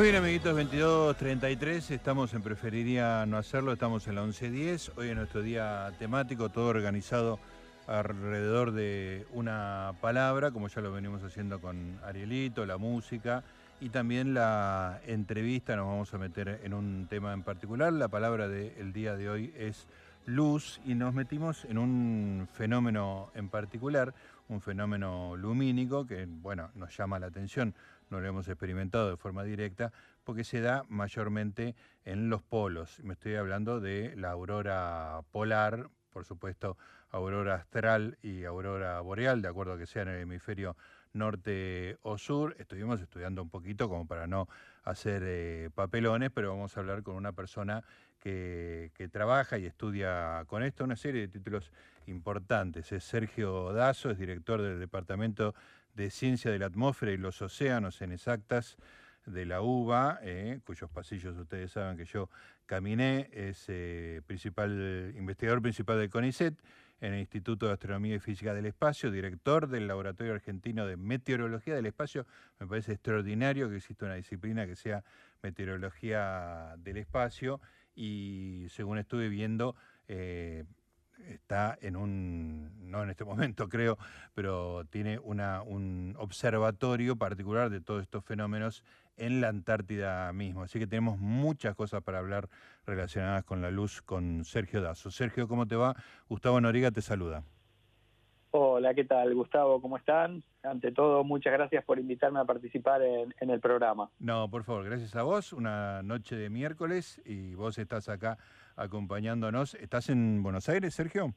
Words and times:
Muy 0.00 0.06
bien, 0.08 0.16
amiguitos, 0.16 0.56
22.33, 0.56 1.90
estamos 1.90 2.32
en 2.32 2.40
Preferiría 2.40 3.26
No 3.26 3.36
Hacerlo, 3.36 3.70
estamos 3.74 4.08
en 4.08 4.14
la 4.14 4.24
11.10, 4.24 4.92
hoy 4.96 5.10
es 5.10 5.14
nuestro 5.14 5.42
día 5.42 5.92
temático, 5.98 6.48
todo 6.48 6.68
organizado 6.68 7.38
alrededor 7.86 8.72
de 8.72 9.26
una 9.34 9.92
palabra, 10.00 10.52
como 10.52 10.68
ya 10.68 10.80
lo 10.80 10.90
venimos 10.90 11.22
haciendo 11.22 11.60
con 11.60 11.98
Arielito, 12.02 12.64
la 12.64 12.78
música 12.78 13.44
y 13.78 13.90
también 13.90 14.32
la 14.32 15.02
entrevista, 15.06 15.76
nos 15.76 15.88
vamos 15.88 16.14
a 16.14 16.16
meter 16.16 16.62
en 16.64 16.72
un 16.72 17.06
tema 17.06 17.34
en 17.34 17.42
particular, 17.42 17.92
la 17.92 18.08
palabra 18.08 18.48
del 18.48 18.94
día 18.94 19.16
de 19.16 19.28
hoy 19.28 19.52
es 19.54 19.86
luz 20.24 20.80
y 20.86 20.94
nos 20.94 21.12
metimos 21.12 21.66
en 21.66 21.76
un 21.76 22.48
fenómeno 22.50 23.30
en 23.34 23.50
particular, 23.50 24.14
un 24.48 24.62
fenómeno 24.62 25.36
lumínico 25.36 26.06
que, 26.06 26.26
bueno, 26.26 26.70
nos 26.74 26.96
llama 26.96 27.18
la 27.18 27.26
atención, 27.26 27.74
no 28.10 28.20
lo 28.20 28.28
hemos 28.28 28.48
experimentado 28.48 29.08
de 29.10 29.16
forma 29.16 29.44
directa, 29.44 29.92
porque 30.24 30.44
se 30.44 30.60
da 30.60 30.84
mayormente 30.88 31.74
en 32.04 32.28
los 32.28 32.42
polos. 32.42 33.00
Me 33.02 33.14
estoy 33.14 33.36
hablando 33.36 33.80
de 33.80 34.14
la 34.16 34.30
aurora 34.30 35.20
polar, 35.30 35.88
por 36.10 36.24
supuesto, 36.24 36.76
aurora 37.10 37.54
astral 37.54 38.18
y 38.22 38.44
aurora 38.44 39.00
boreal, 39.00 39.42
de 39.42 39.48
acuerdo 39.48 39.74
a 39.74 39.78
que 39.78 39.86
sea 39.86 40.02
en 40.02 40.08
el 40.08 40.20
hemisferio 40.20 40.76
norte 41.12 41.98
o 42.02 42.18
sur. 42.18 42.54
Estuvimos 42.58 43.00
estudiando 43.00 43.42
un 43.42 43.50
poquito 43.50 43.88
como 43.88 44.06
para 44.06 44.26
no 44.26 44.48
hacer 44.84 45.22
eh, 45.24 45.70
papelones, 45.74 46.30
pero 46.32 46.50
vamos 46.50 46.76
a 46.76 46.80
hablar 46.80 47.02
con 47.02 47.16
una 47.16 47.32
persona 47.32 47.82
que, 48.20 48.90
que, 48.94 49.08
trabaja 49.08 49.58
y 49.58 49.66
estudia 49.66 50.44
con 50.46 50.62
esto, 50.62 50.84
una 50.84 50.96
serie 50.96 51.22
de 51.22 51.28
títulos 51.28 51.72
importantes. 52.06 52.92
Es 52.92 53.04
Sergio 53.04 53.72
Dazo, 53.72 54.10
es 54.10 54.18
director 54.18 54.60
del 54.60 54.78
Departamento 54.78 55.54
de 55.94 56.10
Ciencia 56.10 56.50
de 56.50 56.58
la 56.58 56.66
Atmósfera 56.66 57.12
y 57.12 57.16
los 57.16 57.40
Océanos 57.42 58.02
en 58.02 58.12
Exactas 58.12 58.76
de 59.26 59.44
la 59.46 59.60
UBA, 59.62 60.18
eh, 60.22 60.60
cuyos 60.64 60.90
pasillos 60.90 61.36
ustedes 61.36 61.72
saben 61.72 61.96
que 61.96 62.04
yo 62.04 62.30
caminé, 62.66 63.28
es 63.32 63.64
eh, 63.68 64.22
principal, 64.26 65.12
investigador 65.16 65.60
principal 65.62 65.98
del 65.98 66.10
CONICET 66.10 66.54
en 67.00 67.14
el 67.14 67.20
Instituto 67.20 67.66
de 67.66 67.72
Astronomía 67.72 68.16
y 68.16 68.18
Física 68.18 68.54
del 68.54 68.66
Espacio, 68.66 69.10
director 69.10 69.68
del 69.68 69.86
Laboratorio 69.88 70.34
Argentino 70.34 70.86
de 70.86 70.96
Meteorología 70.96 71.74
del 71.74 71.86
Espacio. 71.86 72.26
Me 72.58 72.66
parece 72.66 72.92
extraordinario 72.92 73.68
que 73.70 73.76
exista 73.76 74.06
una 74.06 74.16
disciplina 74.16 74.66
que 74.66 74.76
sea 74.76 75.02
Meteorología 75.42 76.74
del 76.78 76.98
Espacio 76.98 77.60
y 77.94 78.66
según 78.68 78.98
estuve 78.98 79.28
viendo, 79.28 79.76
eh, 80.08 80.64
está 81.28 81.76
en 81.80 81.96
un, 81.96 82.90
no 82.90 83.02
en 83.02 83.10
este 83.10 83.24
momento 83.60 83.68
creo, 83.68 83.98
pero 84.34 84.84
tiene 84.90 85.18
una, 85.18 85.62
un 85.62 86.14
observatorio 86.18 87.16
particular 87.16 87.70
de 87.70 87.80
todos 87.80 88.02
estos 88.02 88.24
fenómenos 88.24 88.84
en 89.16 89.40
la 89.40 89.48
Antártida 89.48 90.32
mismo. 90.32 90.62
Así 90.62 90.78
que 90.78 90.86
tenemos 90.86 91.18
muchas 91.18 91.74
cosas 91.74 92.02
para 92.02 92.18
hablar 92.18 92.48
relacionadas 92.86 93.44
con 93.44 93.60
la 93.60 93.70
luz 93.70 94.02
con 94.02 94.44
Sergio 94.44 94.80
Dazo. 94.80 95.10
Sergio, 95.10 95.46
¿cómo 95.46 95.66
te 95.66 95.76
va? 95.76 95.94
Gustavo 96.28 96.60
Noriga 96.60 96.90
te 96.90 97.02
saluda. 97.02 97.44
Hola, 98.52 98.94
¿qué 98.94 99.04
tal, 99.04 99.32
Gustavo? 99.32 99.80
¿Cómo 99.80 99.96
están? 99.96 100.42
Ante 100.64 100.90
todo, 100.90 101.22
muchas 101.22 101.52
gracias 101.52 101.84
por 101.84 102.00
invitarme 102.00 102.40
a 102.40 102.44
participar 102.44 103.00
en, 103.00 103.32
en, 103.38 103.50
el 103.50 103.60
programa. 103.60 104.10
No, 104.18 104.50
por 104.50 104.64
favor, 104.64 104.84
gracias 104.84 105.14
a 105.14 105.22
vos. 105.22 105.52
Una 105.52 106.02
noche 106.02 106.34
de 106.34 106.50
miércoles 106.50 107.22
y 107.24 107.54
vos 107.54 107.78
estás 107.78 108.08
acá 108.08 108.38
acompañándonos. 108.80 109.74
¿Estás 109.74 110.08
en 110.08 110.42
Buenos 110.42 110.68
Aires, 110.68 110.94
Sergio? 110.94 111.34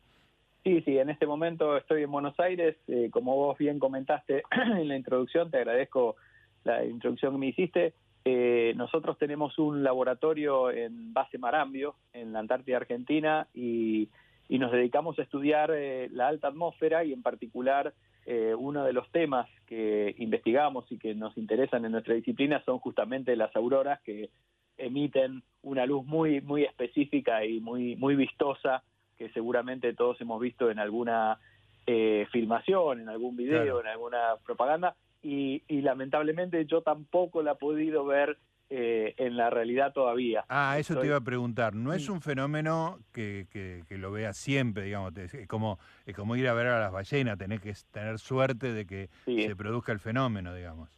Sí, 0.64 0.82
sí, 0.82 0.98
en 0.98 1.10
este 1.10 1.28
momento 1.28 1.76
estoy 1.76 2.04
en 2.04 2.12
Buenos 2.12 2.40
Aires. 2.40 2.78
Eh, 2.88 3.10
como 3.12 3.36
vos 3.36 3.58
bien 3.58 3.80
comentaste 3.80 4.44
en 4.52 4.88
la 4.88 4.96
introducción, 4.96 5.52
te 5.52 5.58
agradezco 5.58 6.16
la 6.64 6.86
introducción 6.86 7.34
que 7.34 7.38
me 7.38 7.48
hiciste. 7.48 7.94
Eh, 8.24 8.74
nosotros 8.78 9.18
tenemos 9.18 9.60
un 9.60 9.84
laboratorio 9.84 10.72
en 10.72 11.14
base 11.14 11.38
Marambio, 11.38 11.96
en 12.14 12.32
la 12.32 12.40
Antártida 12.40 12.78
Argentina, 12.78 13.48
y, 13.54 14.08
y 14.48 14.58
nos 14.58 14.72
dedicamos 14.72 15.20
a 15.20 15.24
estudiar 15.24 15.72
eh, 15.76 16.08
la 16.14 16.30
alta 16.30 16.48
atmósfera 16.48 17.04
y 17.04 17.12
en 17.12 17.22
particular 17.22 17.94
uno 18.58 18.86
de 18.86 18.94
los 18.94 19.12
temas 19.12 19.50
que 19.68 20.16
investigamos 20.18 20.90
y 20.90 20.98
que 20.98 21.14
nos 21.14 21.38
interesan 21.38 21.84
en 21.84 21.92
nuestra 21.92 22.14
disciplina 22.14 22.64
son 22.64 22.80
justamente 22.80 23.36
las 23.36 23.54
auroras 23.54 24.00
que 24.02 24.30
emiten 24.78 25.44
una 25.62 25.86
luz 25.86 26.06
muy 26.06 26.42
muy 26.42 26.64
específica 26.64 27.46
y 27.46 27.60
muy 27.60 27.96
muy 27.96 28.16
vistosa 28.16 28.84
que 29.18 29.30
seguramente 29.30 29.94
todos 29.94 30.20
hemos 30.22 30.42
visto 30.42 30.70
en 30.70 30.80
alguna 30.80 31.40
eh, 31.86 32.28
filmación, 32.32 33.02
en 33.02 33.10
algún 33.10 33.36
video, 33.36 33.64
claro. 33.64 33.82
en 33.82 33.88
alguna 33.88 34.20
propaganda 34.46 34.96
y, 35.22 35.64
y, 35.68 35.82
lamentablemente 35.82 36.66
yo 36.66 36.82
tampoco 36.82 37.42
la 37.42 37.54
he 37.54 37.56
podido 37.56 38.06
ver 38.06 38.38
eh, 38.70 39.14
en 39.18 39.38
la 39.38 39.50
realidad 39.50 39.94
todavía. 39.94 40.44
Ah, 40.50 40.78
eso 40.78 40.94
Estoy... 40.94 41.04
te 41.04 41.08
iba 41.08 41.18
a 41.18 41.22
preguntar. 41.22 41.76
No 41.76 41.94
es 41.94 42.10
un 42.10 42.22
fenómeno 42.22 43.00
que, 43.14 43.48
que, 43.50 43.84
que 43.88 43.98
lo 43.98 44.12
veas 44.12 44.36
siempre, 44.36 44.84
digamos. 44.84 45.16
Es 45.16 45.48
como, 45.48 45.80
es 46.06 46.16
como 46.16 46.36
ir 46.36 46.48
a 46.48 46.54
ver 46.54 46.68
a 46.68 46.80
las 46.80 46.92
ballenas. 46.92 47.38
Tenés 47.38 47.62
que 47.62 47.74
tener 47.92 48.20
suerte 48.20 48.74
de 48.74 48.86
que 48.86 49.10
sí. 49.26 49.44
se 49.44 49.56
produzca 49.56 49.92
el 49.92 50.00
fenómeno, 50.00 50.54
digamos. 50.54 50.90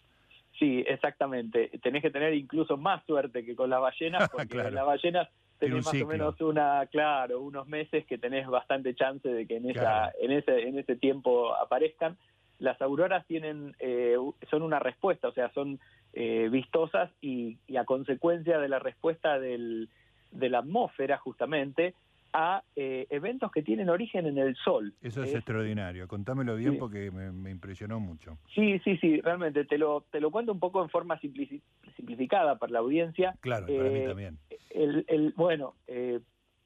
Sí, 0.58 0.84
exactamente. 0.88 1.70
Tenés 1.82 2.02
que 2.02 2.12
tener 2.12 2.34
incluso 2.34 2.78
más 2.78 3.04
suerte 3.06 3.46
que 3.46 3.56
con 3.56 3.70
las 3.70 3.82
ballenas, 3.82 4.30
porque 4.32 4.48
claro. 4.48 4.72
las 4.72 4.86
ballenas 4.86 5.30
tenés 5.60 5.86
más 5.86 5.92
ciclo. 5.92 6.06
o 6.06 6.10
menos 6.10 6.42
una, 6.42 6.86
claro, 6.88 7.42
unos 7.42 7.68
meses 7.68 8.06
que 8.06 8.18
tenés 8.18 8.48
bastante 8.48 8.96
chance 8.96 9.28
de 9.28 9.46
que 9.46 9.58
en 9.58 9.70
esa, 9.70 10.12
en 10.20 10.32
ese, 10.32 10.68
en 10.68 10.80
ese 10.80 10.96
tiempo 10.96 11.54
aparezcan. 11.56 12.18
Las 12.58 12.82
auroras 12.82 13.26
tienen, 13.28 13.76
eh, 13.80 14.16
son 14.50 14.62
una 14.62 14.80
respuesta, 14.80 15.28
o 15.28 15.34
sea, 15.34 15.52
son 15.52 15.78
eh, 16.14 16.48
vistosas 16.50 17.12
y, 17.20 17.58
y, 17.68 17.76
a 17.76 17.84
consecuencia 17.84 18.60
de 18.60 18.70
la 18.70 18.80
respuesta 18.80 19.40
del, 19.40 19.90
de 20.32 20.50
la 20.50 20.60
atmósfera 20.60 21.18
justamente 21.18 21.96
a 22.38 22.62
eh, 22.76 23.08
eventos 23.10 23.50
que 23.50 23.64
tienen 23.64 23.90
origen 23.90 24.26
en 24.26 24.38
el 24.38 24.58
Sol. 24.58 24.94
Eso 25.02 25.24
es, 25.24 25.30
es 25.30 25.36
extraordinario, 25.36 26.06
contámelo 26.06 26.58
bien 26.58 26.74
sí. 26.74 26.78
porque 26.78 27.10
me, 27.10 27.32
me, 27.32 27.50
impresionó 27.50 28.02
mucho. 28.02 28.38
Sí, 28.54 28.78
sí, 28.80 28.98
sí, 28.98 29.22
realmente, 29.22 29.64
te 29.64 29.78
lo, 29.78 30.02
te 30.12 30.20
lo 30.20 30.32
cuento 30.32 30.52
un 30.52 30.60
poco 30.60 30.84
en 30.84 30.90
forma 30.90 31.18
simplificada 31.20 32.58
para 32.58 32.74
la 32.74 32.80
audiencia. 32.80 33.36
Claro, 33.40 33.68
eh, 33.70 33.78
para 33.78 33.90
mí 33.90 34.06
también. 34.06 34.38
El, 34.70 35.06
el, 35.08 35.34
bueno, 35.38 35.76
eh, 35.88 36.20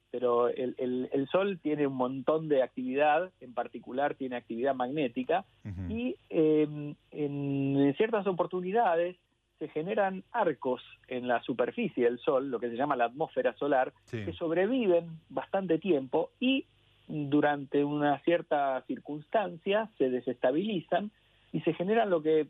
pero 0.09 0.47
el, 0.49 0.73
el, 0.79 1.07
el, 1.13 1.27
Sol 1.27 1.59
tiene 1.61 1.85
un 1.85 1.93
montón 1.93 2.49
de 2.49 2.63
actividad, 2.63 3.31
en 3.39 3.53
particular 3.53 4.15
tiene 4.15 4.37
actividad 4.37 4.73
magnética, 4.73 5.45
uh 5.65 5.69
-huh. 5.69 5.91
y 5.91 6.15
eh, 6.31 6.95
en 7.11 7.93
ciertas 7.95 8.25
oportunidades 8.25 9.17
se 9.59 9.67
generan 9.67 10.23
arcos 10.31 10.81
en 11.07 11.27
la 11.27 11.43
superficie 11.43 12.05
del 12.05 12.17
Sol, 12.19 12.49
lo 12.49 12.59
que 12.59 12.69
se 12.69 12.77
llama 12.77 12.95
la 12.95 13.05
atmósfera 13.05 13.53
solar, 13.55 13.93
sí. 14.05 14.23
que 14.23 14.33
sobreviven 14.33 15.19
bastante 15.29 15.77
tiempo 15.77 16.31
y 16.39 16.65
durante 17.07 17.83
una 17.83 18.19
cierta 18.19 18.81
circunstancia 18.87 19.89
se 19.97 20.09
desestabilizan 20.09 21.11
y 21.51 21.59
se 21.61 21.73
generan 21.73 22.09
lo 22.09 22.21
que 22.21 22.47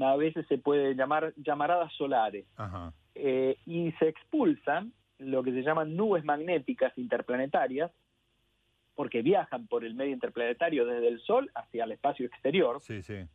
a 0.00 0.16
veces 0.16 0.46
se 0.48 0.58
puede 0.58 0.94
llamar 0.94 1.32
llamaradas 1.36 1.92
solares. 1.92 2.46
Eh, 3.14 3.56
y 3.66 3.92
se 3.92 4.08
expulsan 4.08 4.92
lo 5.18 5.42
que 5.42 5.52
se 5.52 5.62
llaman 5.62 5.96
nubes 5.96 6.24
magnéticas 6.24 6.96
interplanetarias, 6.96 7.90
porque 8.94 9.22
viajan 9.22 9.68
por 9.68 9.84
el 9.84 9.94
medio 9.94 10.12
interplanetario 10.12 10.86
desde 10.86 11.08
el 11.08 11.20
Sol 11.20 11.50
hacia 11.54 11.84
el 11.84 11.92
espacio 11.92 12.26
exterior. 12.26 12.80
Sí, 12.80 13.02
sí 13.02 13.28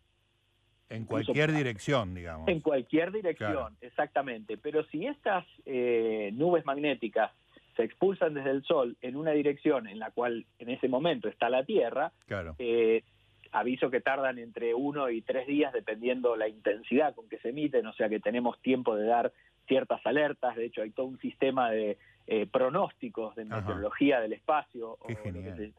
en 0.93 1.05
cualquier 1.05 1.49
Incluso, 1.49 1.57
dirección, 1.57 2.13
digamos. 2.13 2.47
En 2.47 2.59
cualquier 2.59 3.11
dirección, 3.11 3.51
claro. 3.51 3.75
exactamente. 3.81 4.57
Pero 4.57 4.83
si 4.85 5.07
estas 5.07 5.45
eh, 5.65 6.31
nubes 6.33 6.65
magnéticas 6.65 7.31
se 7.75 7.83
expulsan 7.83 8.35
desde 8.35 8.51
el 8.51 8.63
Sol 8.63 8.95
en 9.01 9.15
una 9.15 9.31
dirección 9.31 9.87
en 9.87 9.99
la 9.99 10.11
cual 10.11 10.45
en 10.59 10.69
ese 10.69 10.87
momento 10.87 11.27
está 11.27 11.49
la 11.49 11.63
Tierra, 11.63 12.11
claro. 12.27 12.55
eh, 12.59 13.03
aviso 13.51 13.89
que 13.89 14.01
tardan 14.01 14.37
entre 14.37 14.73
uno 14.73 15.09
y 15.09 15.21
tres 15.21 15.47
días 15.47 15.73
dependiendo 15.73 16.35
la 16.35 16.47
intensidad 16.47 17.15
con 17.15 17.27
que 17.27 17.39
se 17.39 17.49
emiten, 17.49 17.85
o 17.87 17.93
sea 17.93 18.09
que 18.09 18.19
tenemos 18.19 18.59
tiempo 18.61 18.95
de 18.95 19.05
dar 19.05 19.31
ciertas 19.67 20.05
alertas, 20.05 20.55
de 20.55 20.65
hecho 20.65 20.81
hay 20.81 20.91
todo 20.91 21.07
un 21.07 21.19
sistema 21.19 21.71
de 21.71 21.97
eh, 22.27 22.47
pronósticos 22.51 23.35
de 23.35 23.45
meteorología 23.45 24.15
Ajá. 24.15 24.23
del 24.23 24.33
espacio. 24.33 24.97
Qué 25.07 25.15
genial. 25.15 25.73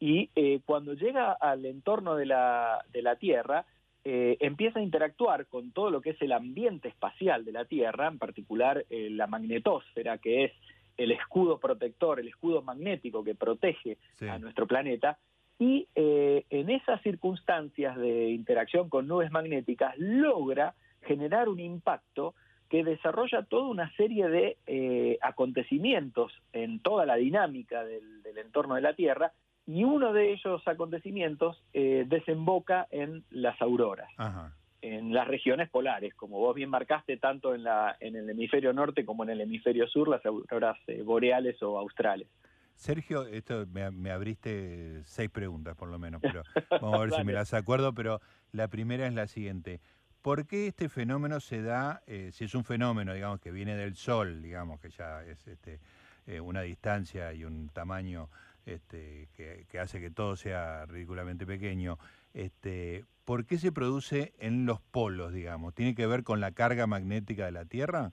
y 0.00 0.30
eh, 0.34 0.60
cuando 0.64 0.94
llega 0.94 1.32
al 1.32 1.66
entorno 1.66 2.14
de 2.14 2.26
la, 2.26 2.84
de 2.92 3.02
la 3.02 3.16
Tierra, 3.16 3.64
eh, 4.04 4.36
empieza 4.40 4.80
a 4.80 4.82
interactuar 4.82 5.46
con 5.46 5.72
todo 5.72 5.90
lo 5.90 6.00
que 6.00 6.10
es 6.10 6.22
el 6.22 6.32
ambiente 6.32 6.88
espacial 6.88 7.44
de 7.44 7.52
la 7.52 7.64
Tierra, 7.64 8.08
en 8.08 8.18
particular 8.18 8.84
eh, 8.90 9.08
la 9.10 9.26
magnetosfera, 9.26 10.18
que 10.18 10.44
es 10.44 10.52
el 10.96 11.10
escudo 11.10 11.58
protector, 11.58 12.20
el 12.20 12.28
escudo 12.28 12.62
magnético 12.62 13.24
que 13.24 13.34
protege 13.34 13.96
sí. 14.18 14.28
a 14.28 14.38
nuestro 14.38 14.66
planeta, 14.66 15.18
y 15.58 15.88
eh, 15.94 16.44
en 16.50 16.68
esas 16.68 17.00
circunstancias 17.02 17.96
de 17.96 18.30
interacción 18.30 18.88
con 18.88 19.06
nubes 19.06 19.30
magnéticas 19.30 19.94
logra 19.98 20.74
generar 21.02 21.48
un 21.48 21.60
impacto 21.60 22.34
que 22.68 22.82
desarrolla 22.82 23.42
toda 23.42 23.68
una 23.68 23.94
serie 23.96 24.28
de 24.28 24.56
eh, 24.66 25.18
acontecimientos 25.22 26.32
en 26.52 26.80
toda 26.80 27.06
la 27.06 27.16
dinámica 27.16 27.84
del, 27.84 28.22
del 28.22 28.38
entorno 28.38 28.74
de 28.74 28.80
la 28.80 28.94
Tierra 28.94 29.32
y 29.66 29.84
uno 29.84 30.12
de 30.12 30.32
esos 30.32 30.66
acontecimientos 30.66 31.62
eh, 31.72 32.04
desemboca 32.06 32.86
en 32.90 33.24
las 33.30 33.60
auroras. 33.60 34.10
Ajá. 34.16 34.52
en 34.82 35.14
las 35.14 35.26
regiones 35.26 35.70
polares, 35.70 36.12
como 36.14 36.38
vos 36.38 36.54
bien 36.54 36.68
marcaste, 36.68 37.16
tanto 37.16 37.54
en, 37.54 37.64
la, 37.64 37.96
en 38.00 38.16
el 38.16 38.28
hemisferio 38.28 38.74
norte 38.74 39.06
como 39.06 39.24
en 39.24 39.30
el 39.30 39.40
hemisferio 39.40 39.88
sur, 39.88 40.08
las 40.08 40.24
auroras 40.26 40.76
eh, 40.88 41.00
boreales 41.02 41.62
o 41.62 41.78
australes. 41.78 42.28
Sergio, 42.74 43.24
esto 43.26 43.66
me, 43.72 44.10
abriste 44.10 45.02
seis 45.04 45.30
preguntas 45.30 45.76
por 45.76 45.88
lo 45.88 45.98
menos, 45.98 46.20
pero 46.20 46.42
vamos 46.82 46.94
a 46.94 47.02
ver 47.02 47.12
si 47.12 47.24
me 47.24 47.32
las 47.32 47.54
acuerdo, 47.54 47.94
pero 47.94 48.20
la 48.52 48.68
primera 48.68 49.06
es 49.06 49.14
la 49.14 49.26
siguiente. 49.26 49.80
¿Por 50.20 50.46
qué 50.46 50.66
este 50.66 50.88
fenómeno 50.88 51.40
se 51.40 51.62
da, 51.62 52.02
eh, 52.06 52.30
si 52.32 52.44
es 52.44 52.54
un 52.54 52.64
fenómeno, 52.64 53.14
digamos, 53.14 53.40
que 53.40 53.52
viene 53.52 53.76
del 53.76 53.94
Sol, 53.94 54.42
digamos, 54.42 54.80
que 54.80 54.90
ya 54.90 55.22
es 55.22 55.46
este, 55.46 55.80
eh, 56.26 56.40
una 56.40 56.62
distancia 56.62 57.32
y 57.32 57.44
un 57.44 57.68
tamaño 57.68 58.28
este, 58.66 59.28
que, 59.36 59.78
hace 59.78 60.00
que 60.00 60.10
todo 60.10 60.36
sea 60.36 60.86
ridículamente 60.86 61.46
pequeño, 61.46 61.98
este, 62.32 63.04
¿por 63.24 63.46
qué 63.46 63.58
se 63.58 63.72
produce 63.72 64.32
en 64.38 64.66
los 64.66 64.80
polos, 64.80 65.32
digamos? 65.32 65.74
¿Tiene 65.74 65.94
que 65.94 66.06
ver 66.06 66.24
con 66.24 66.40
la 66.40 66.52
carga 66.52 66.86
magnética 66.86 67.46
de 67.46 67.52
la 67.52 67.64
Tierra? 67.64 68.12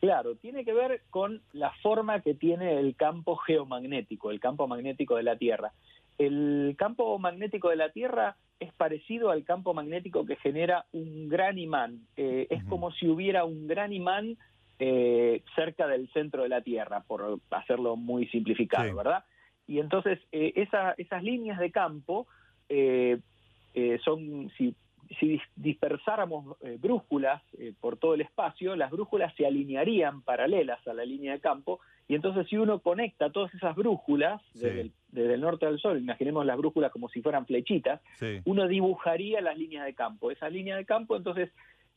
Claro, 0.00 0.36
tiene 0.36 0.64
que 0.64 0.72
ver 0.72 1.02
con 1.10 1.42
la 1.52 1.72
forma 1.82 2.20
que 2.20 2.34
tiene 2.34 2.78
el 2.78 2.94
campo 2.94 3.36
geomagnético, 3.36 4.30
el 4.30 4.40
campo 4.40 4.68
magnético 4.68 5.16
de 5.16 5.22
la 5.22 5.36
Tierra. 5.36 5.72
El 6.18 6.74
campo 6.78 7.18
magnético 7.18 7.70
de 7.70 7.76
la 7.76 7.90
Tierra 7.90 8.36
es 8.60 8.72
parecido 8.72 9.30
al 9.30 9.44
campo 9.44 9.74
magnético 9.74 10.26
que 10.26 10.36
genera 10.36 10.86
un 10.92 11.28
gran 11.28 11.58
imán. 11.58 12.06
Eh, 12.16 12.46
es 12.50 12.64
como 12.64 12.92
si 12.92 13.08
hubiera 13.08 13.44
un 13.44 13.66
gran 13.66 13.92
imán 13.92 14.36
eh, 14.78 15.42
cerca 15.54 15.86
del 15.86 16.08
centro 16.12 16.42
de 16.42 16.48
la 16.48 16.60
Tierra, 16.60 17.02
por 17.06 17.40
hacerlo 17.50 17.96
muy 17.96 18.26
simplificado, 18.28 18.94
¿verdad? 18.94 19.24
Y 19.66 19.78
entonces 19.78 20.18
eh, 20.32 20.52
esas 20.96 21.22
líneas 21.22 21.58
de 21.58 21.70
campo 21.70 22.26
eh, 22.68 23.18
eh, 23.74 23.98
son, 24.04 24.50
si, 24.56 24.74
si 25.18 25.40
dispersáramos 25.56 26.56
brújulas 26.80 27.42
por 27.80 27.96
todo 27.96 28.14
el 28.14 28.22
espacio, 28.22 28.76
las 28.76 28.90
brújulas 28.90 29.34
se 29.36 29.46
alinearían 29.46 30.22
paralelas 30.22 30.86
a 30.86 30.92
la 30.92 31.04
línea 31.04 31.32
de 31.32 31.40
campo, 31.40 31.80
y 32.06 32.14
entonces 32.14 32.46
si 32.48 32.56
uno 32.56 32.80
conecta 32.80 33.30
todas 33.30 33.54
esas 33.54 33.74
brújulas 33.74 34.42
desde, 34.52 34.92
el, 35.34 35.40
norte 35.40 35.66
al 35.66 35.78
sur, 35.78 35.96
imaginemos 35.96 36.44
las 36.44 36.58
brújulas 36.58 36.92
como 36.92 37.08
si 37.08 37.22
fueran 37.22 37.46
flechitas, 37.46 38.02
uno 38.44 38.68
dibujaría 38.68 39.40
las 39.40 39.56
líneas 39.56 39.86
de 39.86 39.94
campo. 39.94 40.30
Esa 40.30 40.50
línea 40.50 40.76
de 40.76 40.84
campo 40.84 41.16
entonces 41.16 41.50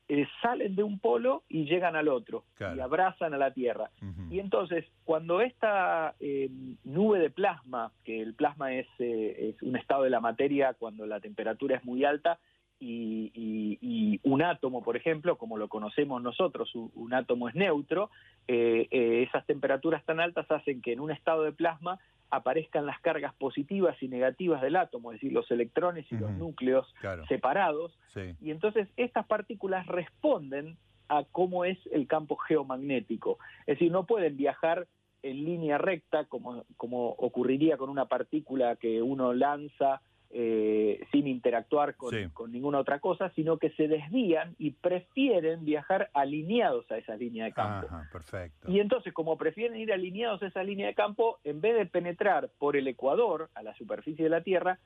eh, 0.09 0.25
salen 0.41 0.75
de 0.75 0.83
un 0.83 0.99
polo 0.99 1.43
y 1.49 1.65
llegan 1.65 1.97
al 1.97 2.07
otro 2.07 2.45
y 2.59 2.79
abrazan 2.79 3.33
a 3.33 3.37
la 3.37 3.51
Tierra. 3.51 3.91
Y 4.29 4.39
entonces, 4.39 4.85
cuando 5.03 5.41
esta 5.41 6.15
eh, 6.21 6.49
nube 6.85 7.19
de 7.19 7.29
plasma, 7.29 7.91
que 8.05 8.21
el 8.21 8.33
plasma 8.33 8.73
es, 8.73 8.87
eh, 8.99 9.53
es 9.53 9.61
un 9.61 9.75
estado 9.75 10.03
de 10.03 10.09
la 10.09 10.21
materia 10.21 10.73
cuando 10.75 11.05
la 11.05 11.19
temperatura 11.19 11.75
es 11.75 11.83
muy 11.83 12.05
alta, 12.05 12.39
y, 12.79 14.19
un 14.23 14.41
átomo, 14.41 14.83
por 14.83 14.97
ejemplo, 14.97 15.37
como 15.37 15.57
lo 15.57 15.67
conocemos 15.67 16.21
nosotros, 16.21 16.73
un, 16.75 17.13
átomo 17.13 17.49
es 17.49 17.55
neutro, 17.55 18.09
esas 18.47 19.45
temperaturas 19.45 20.03
tan 20.05 20.19
altas 20.19 20.49
hacen 20.51 20.81
que 20.81 20.93
en 20.93 20.99
un 20.99 21.11
estado 21.11 21.43
de 21.43 21.51
plasma 21.51 21.99
aparezcan 22.29 22.85
las 22.85 22.99
cargas 22.99 23.33
positivas 23.35 23.95
y 24.01 24.07
negativas 24.07 24.61
del 24.61 24.75
átomo, 24.75 25.11
es 25.11 25.17
decir, 25.17 25.31
los 25.31 25.49
electrones 25.49 26.05
y 26.11 26.17
los 26.17 26.31
núcleos 26.31 26.93
separados, 27.27 27.97
y 28.41 28.51
entonces 28.51 28.87
estas 28.97 29.25
partículas 29.27 29.87
responden 29.87 30.77
a 31.09 31.23
cómo 31.31 31.63
es 31.63 31.77
el 31.91 32.07
campo 32.07 32.35
geomagnético, 32.35 33.37
es 33.61 33.77
decir, 33.77 33.91
no 33.91 34.05
pueden 34.05 34.35
viajar 34.35 34.87
en 35.23 35.45
línea 35.45 35.77
recta 35.77 36.25
como, 36.25 36.65
como 36.75 37.09
ocurriría 37.09 37.77
con 37.77 37.89
una 37.89 38.05
partícula 38.05 38.75
que 38.75 39.01
uno 39.01 39.33
lanza 39.33 40.01
eh, 40.29 41.05
sin 41.11 41.27
interactuar 41.27 41.95
con, 41.95 42.13
ninguna 42.51 42.79
otra 42.79 42.99
cosa, 42.99 43.31
sino 43.35 43.57
que 43.57 43.69
se 43.71 43.87
desvían 43.87 44.55
y 44.57 44.71
prefieren 44.71 45.63
viajar 45.63 46.09
alineados 46.13 46.89
a 46.91 46.97
esa 46.97 47.15
línea 47.15 47.45
de 47.45 47.53
campo. 47.53 47.87
perfecto. 48.11 48.69
Y 48.69 48.79
entonces, 48.79 49.13
como 49.13 49.37
prefieren 49.37 49.77
ir 49.77 49.93
alineados 49.93 50.43
a 50.43 50.47
esa 50.47 50.63
línea 50.63 50.87
de 50.87 50.95
campo, 50.95 51.39
en 51.43 51.61
vez 51.61 51.75
de 51.77 51.85
penetrar 51.85 52.49
por 52.57 52.75
el 52.75 52.87
ecuador 52.87 53.49
a 53.55 53.63
la 53.63 53.75
superficie 53.75 54.23
de 54.25 54.29
la 54.29 54.41
Tierra, 54.41 54.79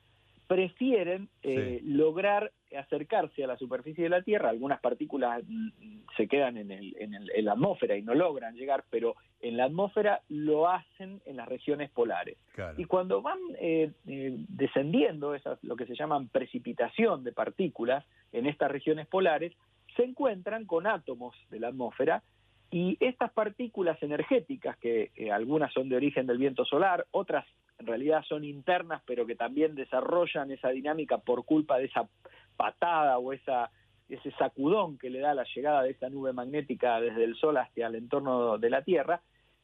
prefieren 0.46 1.28
eh, 1.42 1.80
lograr 1.84 2.52
acercarse 2.76 3.44
a 3.44 3.46
la 3.46 3.56
superficie 3.58 4.04
de 4.04 4.10
la 4.10 4.22
Tierra. 4.22 4.48
Algunas 4.48 4.80
partículas 4.80 5.42
mm, 5.46 5.68
se 6.16 6.26
quedan 6.26 6.56
en, 6.56 6.70
el, 6.70 6.96
en, 6.98 7.44
la 7.44 7.52
atmósfera 7.52 7.96
y 7.96 8.02
no 8.02 8.14
logran 8.14 8.54
llegar, 8.54 8.84
pero 8.90 9.14
en 9.40 9.56
la 9.56 9.64
atmósfera 9.64 10.22
lo 10.28 10.68
hacen 10.68 11.20
en 11.26 11.36
las 11.36 11.48
regiones 11.48 11.90
polares. 11.90 12.38
Y 12.76 12.84
cuando 12.84 13.22
van 13.22 13.38
eh, 13.58 13.92
eh, 14.06 14.34
descendiendo, 14.48 15.34
esas, 15.34 15.62
lo 15.62 15.76
que 15.76 15.86
se 15.86 15.94
llaman 15.94 16.28
precipitación 16.28 17.24
de 17.24 17.32
partículas 17.32 18.04
en 18.32 18.46
estas 18.46 18.70
regiones 18.70 19.06
polares, 19.06 19.52
se 19.96 20.04
encuentran 20.04 20.64
con 20.64 20.86
átomos 20.86 21.34
de 21.50 21.60
la 21.60 21.68
atmósfera 21.68 22.22
y 22.70 22.96
estas 23.00 23.30
partículas 23.32 24.02
energéticas, 24.02 24.78
que 24.78 25.10
algunas 25.30 25.70
son 25.74 25.90
de 25.90 25.96
origen 25.96 26.26
del 26.26 26.38
viento 26.38 26.64
solar, 26.64 27.06
otras 27.10 27.44
en 27.82 27.86
realidad 27.88 28.22
son 28.28 28.44
internas, 28.44 29.02
pero 29.04 29.26
que 29.26 29.34
también 29.34 29.74
desarrollan 29.74 30.52
esa 30.52 30.68
dinámica 30.68 31.18
por 31.18 31.44
culpa 31.44 31.78
de 31.78 31.86
esa 31.86 32.08
patada 32.56 33.18
o 33.18 33.32
esa, 33.32 33.70
ese 34.08 34.30
sacudón 34.32 34.98
que 34.98 35.10
le 35.10 35.18
da 35.18 35.34
la 35.34 35.44
llegada 35.52 35.82
de 35.82 35.90
esa 35.90 36.08
nube 36.08 36.32
magnética 36.32 37.00
desde 37.00 37.24
el 37.24 37.34
Sol 37.34 37.56
hasta 37.56 37.86
el 37.86 37.96
entorno 37.96 38.56
de 38.58 38.70
la 38.70 38.82
Tierra, 38.82 39.20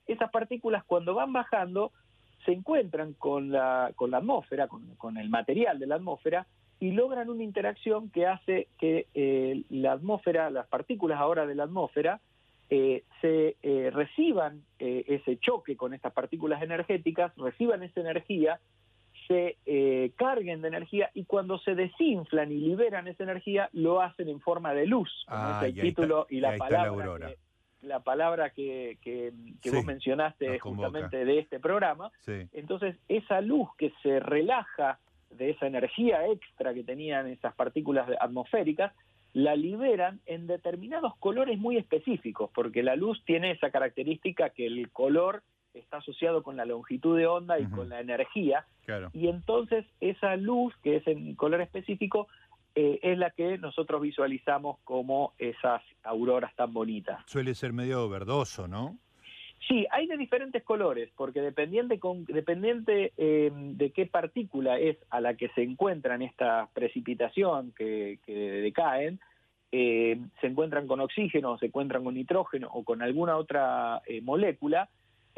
esas 0.07 0.31
partículas 0.31 0.83
cuando 0.85 1.15
van 1.15 1.33
bajando 1.33 1.93
se 2.45 2.53
encuentran 2.53 3.13
con 3.13 3.53
la, 3.53 3.93
con 3.95 4.11
la 4.11 4.19
atmósfera, 4.19 4.67
con, 4.67 5.17
el 5.17 5.29
material 5.29 5.79
de 5.79 5.87
la 5.87 5.97
atmósfera, 5.97 6.47
y 6.81 6.93
logran 6.93 7.31
una 7.31 7.45
interacción 7.45 8.11
que 8.11 8.27
hace 8.27 8.69
que 8.79 9.07
eh, 9.15 9.63
la 9.69 9.93
atmósfera, 9.93 10.51
las 10.51 10.67
partículas 10.67 11.21
ahora 11.21 11.47
de 11.47 11.55
la 11.55 11.65
atmósfera, 11.65 12.21
eh, 12.71 13.05
se 13.23 13.57
eh, 13.63 13.91
reciban 13.91 14.63
eh, 14.79 15.05
ese 15.07 15.39
choque 15.39 15.77
con 15.77 15.95
estas 15.95 16.13
partículas 16.13 16.63
energéticas, 16.63 17.35
reciban 17.37 17.83
esa 17.83 18.01
energía, 18.01 18.61
se 19.27 19.57
carguen 20.17 20.63
de 20.63 20.69
energía 20.69 21.11
y 21.13 21.25
cuando 21.25 21.59
se 21.59 21.75
desinflan 21.75 22.51
y 22.51 22.57
liberan 22.57 23.09
esa 23.09 23.25
energía 23.25 23.69
lo 23.75 24.01
hacen 24.01 24.29
en 24.29 24.41
forma 24.41 24.73
de 24.73 24.87
luz, 24.87 25.11
como 25.29 25.59
es 25.61 25.65
el 25.65 25.81
título 25.81 26.27
y 26.31 26.41
la 26.41 26.57
palabra. 26.57 27.35
La, 27.83 28.01
palabra 28.01 28.51
que, 28.51 28.97
que, 29.03 29.33
vos 29.71 29.85
mencionaste 29.85 30.59
justamente 30.59 31.27
de 31.27 31.41
este 31.41 31.61
programa. 31.61 32.11
Entonces, 32.27 32.97
esa 33.07 33.43
luz 33.43 33.69
que 33.77 33.93
se 34.03 34.19
relaja 34.19 34.99
de 35.31 35.51
esa 35.51 35.67
energía 35.67 36.27
extra 36.27 36.73
que 36.73 36.83
tenían 36.83 37.27
esas 37.27 37.55
partículas 37.55 38.09
atmosféricas, 38.21 38.95
la 39.33 39.57
liberan 39.57 40.21
en 40.27 40.47
determinados 40.47 41.17
colores 41.19 41.59
muy 41.59 41.77
específicos, 41.77 42.51
porque 42.55 42.83
la 42.83 42.97
luz 42.97 43.23
tiene 43.25 43.51
esa 43.51 43.71
característica 43.71 44.51
que 44.51 44.67
el 44.67 44.91
color 44.91 45.43
está 45.75 45.99
asociado 45.99 46.43
con 46.43 46.57
la 46.57 46.65
longitud 46.65 47.17
de 47.17 47.27
onda 47.27 47.59
y 47.61 47.67
con 47.67 47.89
la 47.89 48.01
energía, 48.01 48.67
y 49.13 49.29
entonces 49.29 49.85
esa 50.01 50.37
luz, 50.37 50.75
que 50.83 50.97
es 50.97 51.07
en 51.07 51.35
color 51.35 51.61
específico, 51.61 52.27
eh, 52.75 52.99
es 53.03 53.19
la 53.19 53.31
que 53.31 53.59
nosotros 53.59 54.01
visualizamos 54.01 54.79
como 54.85 55.35
esas 55.39 55.83
auroras 56.03 56.55
tan 56.57 56.73
bonitas. 56.73 57.21
Suele 57.27 57.55
ser 57.55 57.73
medio 57.73 58.09
verdoso, 58.09 58.69
¿no? 58.69 58.97
Sí, 59.67 59.87
hay 59.91 60.07
de 60.07 60.17
diferentes 60.17 60.63
colores, 60.63 61.11
porque 61.17 61.41
dependiente, 61.41 61.99
con, 61.99 62.25
dependiente 62.25 63.13
eh, 63.17 63.51
de 63.53 63.91
qué 63.91 64.07
partícula 64.07 64.79
es 64.79 64.97
a 65.11 65.21
la 65.21 65.35
que 65.35 65.49
se 65.51 65.63
encuentra 65.63 66.15
en 66.15 66.23
esta 66.23 66.69
precipitación 66.73 67.73
que, 67.77 68.19
decaen, 68.27 69.19
eh, 69.73 70.19
se 70.41 70.47
encuentran 70.47 70.87
con 70.87 71.01
oxígeno, 71.01 71.59
se 71.59 71.67
encuentran 71.67 72.05
con 72.05 72.15
nitrógeno 72.15 72.69
o 72.73 72.85
con 72.85 73.03
alguna 73.03 73.37
otra 73.37 74.01
eh, 74.07 74.21
molécula, 74.21 74.89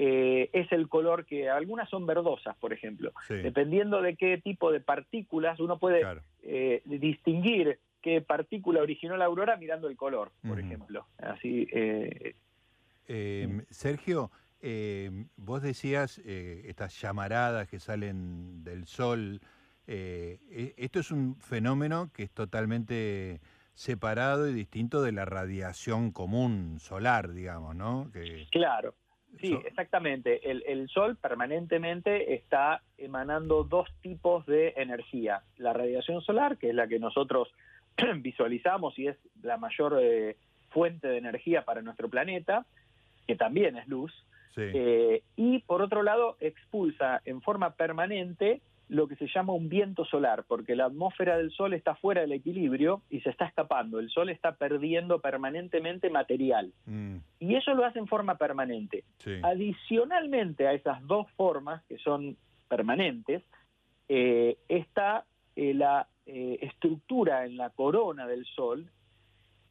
es 0.02 0.72
el 0.72 0.88
color 0.88 1.26
que 1.26 1.50
algunas 1.50 1.86
son 1.90 2.06
verdosas, 2.06 2.56
por 2.56 2.72
ejemplo. 2.72 3.12
Dependiendo 3.28 4.00
de 4.00 4.16
qué 4.16 4.38
tipo 4.38 4.72
de 4.72 4.80
partículas, 4.80 5.60
uno 5.60 5.78
puede 5.78 6.02
distinguir 6.86 7.78
qué 8.00 8.22
partícula 8.22 8.80
originó 8.80 9.18
la 9.18 9.26
aurora 9.26 9.58
mirando 9.58 9.88
el 9.88 9.98
color, 9.98 10.30
por 10.42 10.58
ejemplo. 10.58 11.04
Así 11.18 11.68
Em, 13.12 13.64
Sergio, 13.70 14.30
em, 14.62 15.26
vos 15.36 15.62
decías 15.62 16.20
eh, 16.24 16.62
estas 16.66 17.00
llamaradas 17.00 17.68
que 17.68 17.80
salen 17.80 18.62
del 18.62 18.86
sol. 18.86 19.40
Eh, 19.88 20.38
e, 20.48 20.74
esto 20.76 21.00
es 21.00 21.10
un 21.10 21.34
fenómeno 21.40 22.10
que 22.12 22.22
es 22.22 22.30
totalmente 22.30 23.40
separado 23.74 24.48
y 24.48 24.52
distinto 24.52 25.02
de 25.02 25.10
la 25.10 25.24
radiación 25.24 26.12
común 26.12 26.78
solar, 26.78 27.32
digamos, 27.32 27.74
¿no? 27.74 28.12
Claro, 28.52 28.94
sí, 29.40 29.58
exactamente. 29.66 30.48
El, 30.48 30.62
el, 30.68 30.88
sol 30.88 31.16
permanentemente 31.16 32.34
está 32.34 32.82
emanando 32.96 33.64
dos 33.64 33.88
tipos 34.02 34.46
de 34.46 34.74
energía. 34.76 35.42
La 35.56 35.72
radiación 35.72 36.22
solar, 36.22 36.58
que 36.58 36.68
es 36.68 36.74
la 36.76 36.86
que 36.86 37.00
nosotros 37.00 37.48
visualizamos 38.18 38.96
y 39.00 39.08
es 39.08 39.16
la 39.42 39.56
mayor 39.56 39.98
eh, 40.00 40.36
fuente 40.68 41.08
de 41.08 41.18
energía 41.18 41.64
para 41.64 41.82
nuestro 41.82 42.08
planeta, 42.08 42.66
que 43.30 43.36
también 43.36 43.76
es 43.76 43.86
luz, 43.86 44.12
eh, 44.56 45.22
y 45.36 45.60
por 45.60 45.82
otro 45.82 46.02
lado 46.02 46.36
expulsa 46.40 47.22
en 47.24 47.40
forma 47.40 47.76
permanente 47.76 48.60
lo 48.88 49.06
que 49.06 49.14
se 49.14 49.28
llama 49.28 49.52
un 49.52 49.68
viento 49.68 50.04
solar, 50.04 50.44
porque 50.48 50.74
la 50.74 50.86
atmósfera 50.86 51.36
del 51.36 51.52
Sol 51.52 51.74
está 51.74 51.94
fuera 51.94 52.22
del 52.22 52.32
equilibrio 52.32 53.02
y 53.08 53.20
se 53.20 53.30
está 53.30 53.44
escapando. 53.46 54.00
El 54.00 54.10
Sol 54.10 54.30
está 54.30 54.56
perdiendo 54.56 55.20
permanentemente 55.20 56.10
material. 56.10 56.72
Mm. 56.86 57.18
Y 57.38 57.54
eso 57.54 57.72
lo 57.74 57.84
hace 57.84 58.00
en 58.00 58.08
forma 58.08 58.36
permanente. 58.36 59.04
Adicionalmente 59.44 60.66
a 60.66 60.72
esas 60.72 61.06
dos 61.06 61.30
formas, 61.36 61.84
que 61.84 61.98
son 61.98 62.36
permanentes, 62.66 63.44
eh, 64.08 64.58
está 64.68 65.24
eh, 65.54 65.72
la 65.72 66.08
eh, 66.26 66.58
estructura 66.62 67.44
en 67.44 67.56
la 67.56 67.70
corona 67.70 68.26
del 68.26 68.44
Sol 68.44 68.90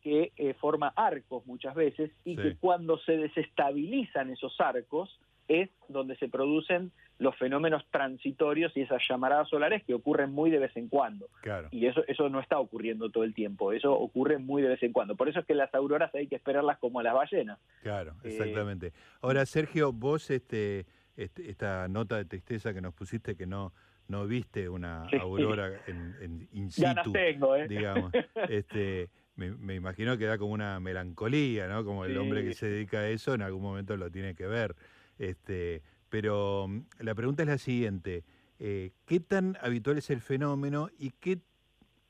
que 0.02 0.32
forma 0.60 0.94
arcos 0.96 1.46
muchas 1.46 1.76
veces 1.76 2.12
y 2.24 2.36
que 2.36 2.56
cuando 2.56 2.98
se 3.00 3.18
desestabilizan 3.18 4.30
esos 4.30 4.60
arcos 4.60 5.20
es 5.50 5.70
donde 5.88 6.16
se 6.18 6.30
producen 6.30 6.92
los 7.18 7.36
fenómenos 7.36 7.84
transitorios 7.92 8.72
y 8.78 8.82
esas 8.82 9.02
llamaradas 9.10 9.50
solares 9.50 9.84
que 9.84 9.94
ocurren 9.94 10.32
muy 10.32 10.52
de 10.52 10.60
vez 10.60 10.72
en 10.78 10.88
cuando. 10.88 11.28
Y 11.72 11.88
eso, 11.88 12.04
eso 12.08 12.30
no 12.30 12.40
está 12.40 12.60
ocurriendo 12.60 13.10
todo 13.10 13.26
el 13.26 13.34
tiempo, 13.34 13.74
eso 13.74 13.92
ocurre 13.92 14.38
muy 14.38 14.62
de 14.62 14.70
vez 14.70 14.84
en 14.84 14.94
cuando. 14.94 15.16
Por 15.16 15.28
eso 15.28 15.40
es 15.40 15.46
que 15.46 15.56
las 15.56 15.74
auroras 15.74 16.14
hay 16.16 16.28
que 16.28 16.36
esperarlas 16.36 16.78
como 16.78 17.00
a 17.00 17.04
las 17.04 17.16
ballenas. 17.16 17.60
Claro, 17.82 18.14
eh, 18.24 18.30
exactamente. 18.30 18.94
Ahora, 19.22 19.46
Sergio, 19.46 19.92
vos 19.92 20.30
este, 20.30 20.86
este, 21.18 21.50
esta 21.50 21.88
nota 21.90 22.16
de 22.16 22.26
tristeza 22.26 22.74
que 22.74 22.80
nos 22.80 22.94
pusiste 22.94 23.36
que 23.36 23.46
no 23.46 23.74
no 24.08 24.26
viste 24.26 24.68
una 24.68 25.08
aurora 25.22 25.82
en, 25.86 26.16
en 26.20 26.50
in 26.52 26.72
situ, 26.72 27.12
tengo, 27.12 27.56
¿eh? 27.56 27.68
digamos. 27.68 28.12
Este, 28.50 29.10
me, 29.40 29.76
imagino 29.76 30.18
que 30.18 30.26
da 30.26 30.38
como 30.38 30.54
una 30.54 30.80
melancolía, 30.80 31.68
¿no? 31.68 31.86
Como 31.86 32.06
el 32.06 32.18
hombre 32.18 32.44
que 32.44 32.54
se 32.54 32.68
dedica 32.68 33.00
a 33.00 33.10
eso 33.10 33.34
en 33.34 33.42
algún 33.42 33.62
momento 33.62 33.96
lo 33.96 34.12
tiene 34.12 34.36
que 34.36 34.46
ver. 34.46 34.76
Este, 35.18 35.82
pero 36.10 36.68
mm, 36.68 36.82
la 37.00 37.16
pregunta 37.16 37.44
es 37.44 37.50
la 37.50 37.58
siguiente, 37.58 38.24
eh, 38.60 38.92
¿qué 39.06 39.20
tan 39.20 39.58
habitual 39.62 39.98
es 39.98 40.10
el 40.10 40.22
fenómeno 40.22 40.90
y 40.98 41.12
qué, 41.12 41.40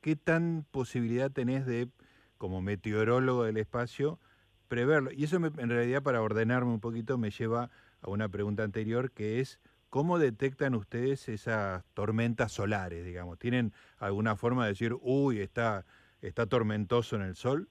qué 0.01 0.15
tan 0.15 0.65
posibilidad 0.71 1.31
tenés 1.31 1.65
de, 1.65 1.87
como 2.37 2.61
meteorólogo 2.61 3.43
del 3.43 3.57
espacio, 3.57 4.19
preverlo? 4.67 5.11
Y 5.11 5.25
eso 5.25 5.37
en 5.37 5.69
realidad 5.69 6.01
para 6.01 6.21
ordenarme 6.21 6.71
un 6.71 6.79
poquito 6.79 7.17
me 7.17 7.29
lleva 7.29 7.69
a 8.01 8.09
una 8.09 8.29
pregunta 8.29 8.63
anterior 8.63 9.11
que 9.11 9.39
es, 9.39 9.59
¿cómo 9.89 10.17
detectan 10.17 10.75
ustedes 10.75 11.29
esas 11.29 11.83
tormentas 11.93 12.51
solares, 12.51 13.05
digamos? 13.05 13.37
¿Tienen 13.37 13.73
alguna 13.97 14.35
forma 14.35 14.63
de 14.65 14.71
decir, 14.71 14.95
uy, 15.01 15.39
está, 15.39 15.85
está 16.21 16.45
tormentoso 16.45 17.15
en 17.15 17.23
el 17.23 17.35
sol? 17.35 17.67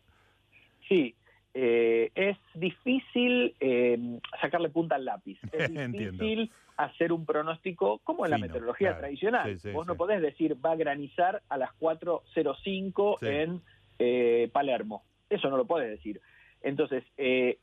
Sí, 0.88 1.14
eh, 1.54 2.10
es 2.14 2.38
difícil 2.54 3.54
eh, 3.60 3.98
sacarle 4.40 4.68
punta 4.68 4.94
al 4.94 5.04
lápiz. 5.04 5.38
Es 5.52 5.68
difícil 5.92 6.50
hacer 6.76 7.12
un 7.12 7.26
pronóstico 7.26 7.98
como 8.04 8.24
en 8.24 8.30
la 8.30 8.38
meteorología 8.38 8.96
tradicional. 8.96 9.58
Vos 9.72 9.86
no 9.86 9.96
podés 9.96 10.22
decir 10.22 10.56
va 10.64 10.72
a 10.72 10.76
granizar 10.76 11.42
a 11.48 11.56
las 11.56 11.70
4.05 11.80 13.18
en 13.22 13.60
eh, 13.98 14.48
Palermo. 14.52 15.02
Eso 15.28 15.50
no 15.50 15.56
lo 15.56 15.66
podés 15.66 15.90
decir. 15.90 16.20
Entonces, 16.60 17.04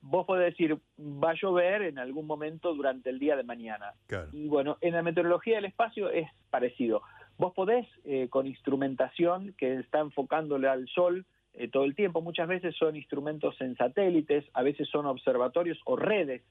vos 0.01 0.25
podés 0.25 0.51
decir 0.51 0.77
va 1.00 1.32
a 1.32 1.36
llover 1.36 1.82
en 1.84 2.00
algún 2.00 2.27
momento 2.27 2.74
durante 2.74 3.10
el 3.10 3.20
día 3.20 3.36
de 3.36 3.44
mañana. 3.44 3.94
Y 4.34 4.48
bueno, 4.48 4.77
en 4.82 4.94
la 4.94 5.04
meteorología 5.04 5.56
del 5.56 5.65
espacio 5.65 6.10
es 6.10 6.30
parecido. 6.50 7.01
Vos 7.38 7.54
podés, 7.54 7.86
con 8.30 8.48
instrumentación 8.48 9.54
que 9.58 9.75
está 9.80 10.00
enfocándole 10.00 10.68
al 10.68 10.88
sol, 10.88 11.25
eh, 11.58 11.70
todo 11.70 11.86
el 11.86 11.96
tiempo. 11.96 12.22
Muchas 12.22 12.48
veces 12.50 12.75
son 12.75 12.96
instrumentos 12.98 13.56
en 13.62 13.75
satélites, 13.77 14.44
a 14.54 14.62
veces 14.62 14.89
son 14.89 15.06
observatorios 15.06 15.80
o 15.86 15.96
redes 15.96 16.42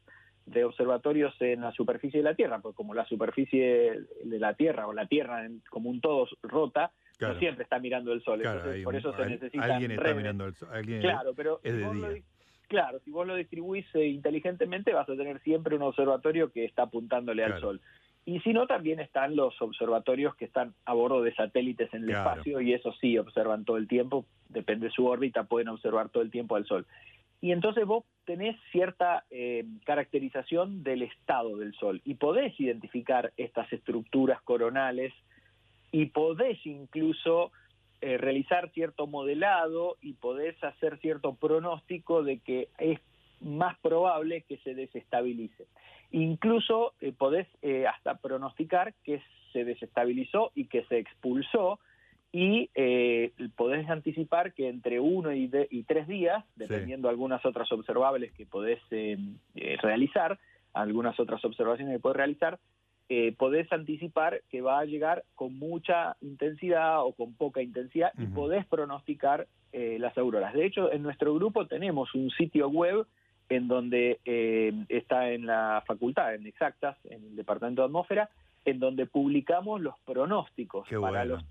de 0.46 0.64
observatorios 0.64 1.34
en 1.40 1.60
la 1.60 1.72
superficie 1.72 2.20
de 2.20 2.24
la 2.24 2.34
Tierra, 2.34 2.60
porque 2.60 2.76
como 2.76 2.94
la 2.94 3.04
superficie 3.06 4.06
de 4.24 4.38
la 4.38 4.54
Tierra 4.54 4.86
o 4.86 4.92
la 4.92 5.06
Tierra 5.06 5.46
como 5.68 5.90
un 5.90 6.00
todo 6.00 6.26
rota, 6.42 6.92
no 7.20 7.38
siempre 7.38 7.64
está 7.64 7.78
mirando 7.78 8.12
el 8.12 8.22
sol. 8.22 8.40
Entonces, 8.42 8.82
por 8.82 8.96
eso 8.96 9.14
se 9.14 9.26
necesita. 9.26 9.64
Alguien 9.64 9.92
está 9.92 10.14
mirando 10.14 10.46
el 10.46 10.54
sol. 10.54 10.68
claro, 11.00 11.34
pero 11.34 11.60
es 11.62 11.76
de 11.76 11.90
día. 11.90 12.22
Claro, 12.74 12.98
si 13.04 13.12
vos 13.12 13.24
lo 13.24 13.36
distribuís 13.36 13.86
eh, 13.94 14.08
inteligentemente, 14.08 14.92
vas 14.92 15.08
a 15.08 15.14
tener 15.14 15.40
siempre 15.42 15.76
un 15.76 15.82
observatorio 15.82 16.50
que 16.50 16.64
está 16.64 16.82
apuntándole 16.82 17.44
al 17.44 17.60
sol. 17.60 17.80
Y 18.26 18.40
si 18.40 18.52
no, 18.52 18.66
también 18.66 18.98
están 18.98 19.36
los 19.36 19.54
observatorios 19.62 20.34
que 20.34 20.46
están 20.46 20.74
a 20.84 20.92
bordo 20.92 21.22
de 21.22 21.32
satélites 21.36 21.94
en 21.94 22.02
el 22.02 22.10
espacio 22.10 22.60
y 22.60 22.72
eso 22.72 22.92
sí 23.00 23.16
observan 23.16 23.64
todo 23.64 23.76
el 23.76 23.86
tiempo, 23.86 24.24
depende 24.48 24.86
de 24.88 24.92
su 24.92 25.06
órbita, 25.06 25.44
pueden 25.44 25.68
observar 25.68 26.08
todo 26.08 26.24
el 26.24 26.32
tiempo 26.32 26.56
al 26.56 26.66
Sol. 26.66 26.84
Y 27.40 27.52
entonces 27.52 27.86
vos 27.86 28.04
tenés 28.24 28.56
cierta 28.72 29.22
eh, 29.30 29.64
caracterización 29.84 30.82
del 30.82 31.02
estado 31.02 31.58
del 31.58 31.74
Sol 31.74 32.00
y 32.04 32.14
podés 32.14 32.58
identificar 32.58 33.32
estas 33.36 33.72
estructuras 33.72 34.42
coronales 34.42 35.12
y 35.92 36.06
podés 36.06 36.58
incluso 36.66 37.52
eh, 38.04 38.18
realizar 38.18 38.70
cierto 38.72 39.06
modelado 39.06 39.96
y 40.02 40.12
podés 40.12 40.62
hacer 40.62 40.98
cierto 40.98 41.34
pronóstico 41.34 42.22
de 42.22 42.38
que 42.40 42.68
es 42.76 43.00
más 43.40 43.78
probable 43.78 44.42
que 44.42 44.58
se 44.58 44.74
desestabilice. 44.74 45.66
Incluso 46.10 46.92
eh, 47.00 47.12
podés 47.16 47.48
eh, 47.62 47.86
hasta 47.86 48.16
pronosticar 48.16 48.94
que 49.04 49.22
se 49.52 49.64
desestabilizó 49.64 50.52
y 50.54 50.66
que 50.66 50.84
se 50.84 50.98
expulsó 50.98 51.80
y 52.30 52.68
eh, 52.74 53.32
podés 53.56 53.88
anticipar 53.88 54.52
que 54.52 54.68
entre 54.68 55.00
uno 55.00 55.32
y, 55.32 55.48
tres 55.86 56.06
días, 56.06 56.44
dependiendo 56.56 57.08
de 57.08 57.12
algunas 57.12 57.44
otras 57.46 57.72
observables 57.72 58.32
que 58.32 58.44
podés 58.44 58.80
realizar, 59.54 60.38
algunas 60.72 61.18
otras 61.20 61.44
observaciones 61.44 61.94
que 61.94 62.00
podés 62.00 62.16
realizar, 62.16 62.58
podés 63.38 63.70
anticipar 63.72 64.40
que 64.50 64.60
va 64.60 64.80
a 64.80 64.84
llegar 64.84 65.24
con 65.34 65.58
mucha 65.58 66.16
intensidad 66.20 67.04
o 67.04 67.12
con 67.12 67.34
poca 67.34 67.62
intensidad 67.62 68.12
y 68.18 68.26
podés 68.26 68.66
pronosticar 68.66 69.46
las 69.72 70.16
auroras. 70.16 70.54
De 70.54 70.64
hecho, 70.64 70.90
en 70.90 71.02
nuestro 71.02 71.34
grupo 71.34 71.66
tenemos 71.66 72.14
un 72.14 72.30
sitio 72.30 72.68
web 72.68 73.06
en 73.48 73.68
donde 73.68 74.20
eh, 74.24 74.72
está 74.88 75.30
en 75.30 75.46
la 75.46 75.82
facultad, 75.86 76.34
en 76.34 76.46
Exactas, 76.46 76.96
en 77.04 77.24
el 77.24 77.36
Departamento 77.36 77.82
de 77.82 77.86
Atmósfera, 77.86 78.30
en 78.64 78.80
donde 78.80 79.06
publicamos 79.06 79.80
los 79.80 79.98
pronósticos 80.00 80.88
para, 81.00 81.24
los, 81.24 81.44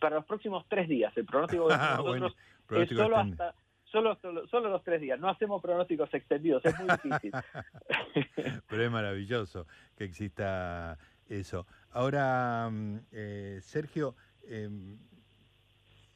para 0.00 0.16
los 0.16 0.24
próximos 0.24 0.64
tres 0.68 0.88
días. 0.88 1.14
El 1.16 1.26
pronóstico 1.26 1.68
de 1.68 1.76
nosotros 1.96 2.36
es 2.70 2.88
solo 2.88 3.16
hasta... 3.16 3.54
Solo, 3.94 4.18
solo, 4.50 4.70
los 4.70 4.82
tres 4.82 5.00
días, 5.00 5.20
no 5.20 5.28
hacemos 5.28 5.62
pronósticos 5.62 6.12
extendidos, 6.12 6.64
es 6.64 6.76
muy 6.80 6.88
difícil. 7.04 7.30
Pero 8.68 8.82
es 8.82 8.90
maravilloso 8.90 9.68
que 9.96 10.02
exista 10.02 10.98
eso. 11.28 11.64
Ahora, 11.92 12.68
mm, 12.72 12.96
eh, 13.12 13.60
Sergio, 13.62 14.16
em, 14.48 14.98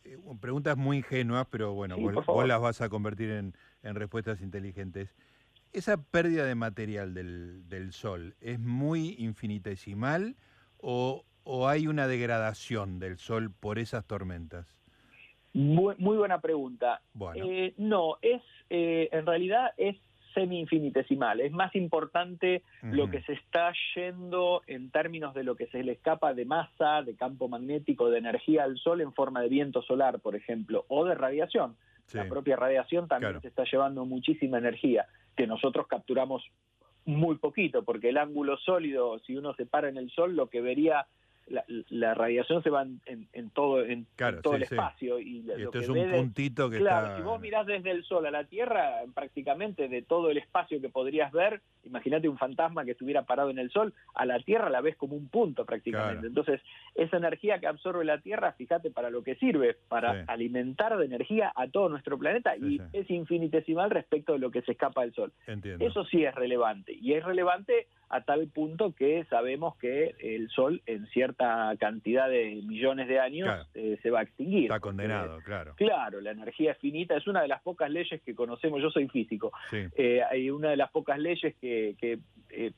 eh, 0.02 0.18
preguntas 0.40 0.76
muy 0.76 0.96
ingenuas, 0.96 1.46
pero 1.52 1.72
bueno, 1.72 1.96
vos, 1.96 2.48
las 2.48 2.60
vas 2.60 2.80
a 2.80 2.88
convertir 2.88 3.30
en, 3.30 3.54
en 3.84 3.94
respuestas 3.94 4.40
inteligentes. 4.40 5.14
¿Esa 5.72 6.02
pérdida 6.02 6.46
de 6.46 6.56
material 6.56 7.14
del, 7.14 7.68
del 7.68 7.92
Sol 7.92 8.34
es 8.40 8.58
muy 8.58 9.14
infinitesimal 9.18 10.34
o, 10.78 11.24
o, 11.44 11.68
hay 11.68 11.86
una 11.86 12.08
degradación 12.08 12.98
del 12.98 13.18
Sol 13.18 13.52
por 13.52 13.78
esas 13.78 14.04
tormentas? 14.04 14.66
Muy, 15.54 15.94
muy 15.98 16.16
buena 16.16 16.40
pregunta. 16.40 17.00
Eh, 17.34 17.74
no, 17.78 18.16
es 18.22 18.42
eh, 18.70 19.08
en 19.12 19.26
realidad 19.26 19.72
es 19.76 19.96
semi-infinitesimal. 20.34 21.40
Es 21.40 21.52
más 21.52 21.74
importante 21.74 22.62
lo 22.82 23.10
que 23.10 23.22
se 23.22 23.32
está 23.32 23.72
yendo 23.94 24.62
en 24.66 24.90
términos 24.90 25.34
de 25.34 25.42
lo 25.42 25.56
que 25.56 25.66
se 25.66 25.82
le 25.82 25.92
escapa 25.92 26.34
de 26.34 26.44
masa, 26.44 27.02
de 27.02 27.16
campo 27.16 27.48
magnético, 27.48 28.10
de 28.10 28.18
energía 28.18 28.64
al 28.64 28.78
Sol 28.78 29.00
en 29.00 29.12
forma 29.12 29.40
de 29.40 29.48
viento 29.48 29.82
solar, 29.82 30.20
por 30.20 30.36
ejemplo, 30.36 30.84
o 30.88 31.04
de 31.04 31.14
radiación. 31.14 31.76
La 32.12 32.26
propia 32.26 32.56
radiación 32.56 33.06
también 33.06 33.40
se 33.42 33.48
está 33.48 33.64
llevando 33.64 34.06
muchísima 34.06 34.58
energía, 34.58 35.06
que 35.36 35.46
nosotros 35.46 35.86
capturamos 35.86 36.42
muy 37.04 37.36
poquito, 37.36 37.84
porque 37.84 38.10
el 38.10 38.16
ángulo 38.16 38.56
sólido, 38.58 39.18
si 39.20 39.36
uno 39.36 39.54
se 39.54 39.66
para 39.66 39.88
en 39.88 39.96
el 39.96 40.10
Sol, 40.10 40.36
lo 40.36 40.48
que 40.48 40.60
vería 40.60 41.06
la, 41.90 42.14
radiación 42.14 42.62
se 42.62 42.70
va 42.70 42.86
en, 43.06 43.50
todo, 43.50 43.84
en, 43.84 44.06
todo 44.42 44.54
el 44.54 44.62
espacio. 44.62 45.18
Y, 45.18 45.42
lo 45.42 45.72
es 45.72 45.88
un 45.88 46.10
puntito 46.10 46.70
que 46.70 46.78
claro, 46.78 47.16
si 47.16 47.22
vos 47.22 47.40
mirás 47.40 47.66
desde 47.66 47.90
el 47.90 48.04
Sol 48.04 48.26
a 48.26 48.30
la 48.30 48.44
Tierra, 48.44 49.02
prácticamente 49.14 49.88
de 49.88 50.02
todo 50.02 50.30
el 50.30 50.38
espacio 50.38 50.80
que 50.80 50.88
podrías 50.88 51.32
ver, 51.32 51.60
imagínate 51.84 52.28
un 52.28 52.38
fantasma 52.38 52.84
que 52.84 52.92
estuviera 52.92 53.22
parado 53.22 53.50
en 53.50 53.58
el 53.58 53.70
Sol, 53.70 53.94
a 54.14 54.26
la 54.26 54.40
Tierra 54.40 54.68
la 54.70 54.80
ves 54.80 54.96
como 54.96 55.16
un 55.16 55.28
punto 55.28 55.64
prácticamente. 55.64 56.26
Entonces, 56.26 56.60
esa 56.94 57.16
energía 57.16 57.58
que 57.58 57.66
absorbe 57.66 58.04
la 58.04 58.20
Tierra, 58.20 58.52
fíjate 58.52 58.90
para 58.90 59.10
lo 59.10 59.22
que 59.22 59.36
sirve, 59.36 59.76
para 59.88 60.24
alimentar 60.26 60.96
de 60.96 61.04
energía 61.04 61.52
a 61.54 61.68
todo 61.68 61.88
nuestro 61.88 62.18
planeta 62.18 62.56
y 62.56 62.80
es 62.92 63.10
infinitesimal 63.10 63.90
respecto 63.90 64.32
de 64.32 64.38
lo 64.38 64.50
que 64.50 64.62
se 64.62 64.72
escapa 64.72 65.02
del 65.02 65.14
Sol. 65.14 65.32
Eso 65.78 66.04
sí 66.04 66.24
es 66.24 66.34
relevante 66.34 66.92
y 66.92 67.14
es 67.14 67.24
relevante 67.24 67.86
a 68.10 68.22
tal 68.22 68.48
punto 68.48 68.92
que 68.92 69.24
sabemos 69.24 69.76
que 69.76 70.14
el 70.20 70.48
Sol 70.50 70.82
en 70.86 71.06
cierta 71.08 71.74
cantidad 71.78 72.28
de 72.28 72.62
millones 72.64 73.08
de 73.08 73.20
años 73.20 73.66
eh, 73.74 73.98
se 74.02 74.10
va 74.10 74.20
a 74.20 74.22
extinguir. 74.22 74.64
Está 74.64 74.80
condenado, 74.80 75.40
claro. 75.44 75.74
Claro, 75.76 76.20
la 76.20 76.30
energía 76.30 76.72
es 76.72 76.78
finita, 76.78 77.16
es 77.16 77.26
una 77.26 77.42
de 77.42 77.48
las 77.48 77.62
pocas 77.62 77.90
leyes 77.90 78.20
que 78.22 78.34
conocemos, 78.34 78.80
yo 78.80 78.90
soy 78.90 79.08
físico, 79.08 79.52
eh, 79.72 80.22
hay 80.30 80.50
una 80.50 80.70
de 80.70 80.76
las 80.76 80.90
pocas 80.90 81.18
leyes 81.18 81.54
que, 81.60 81.96
que 82.00 82.18
eh, 82.50 82.72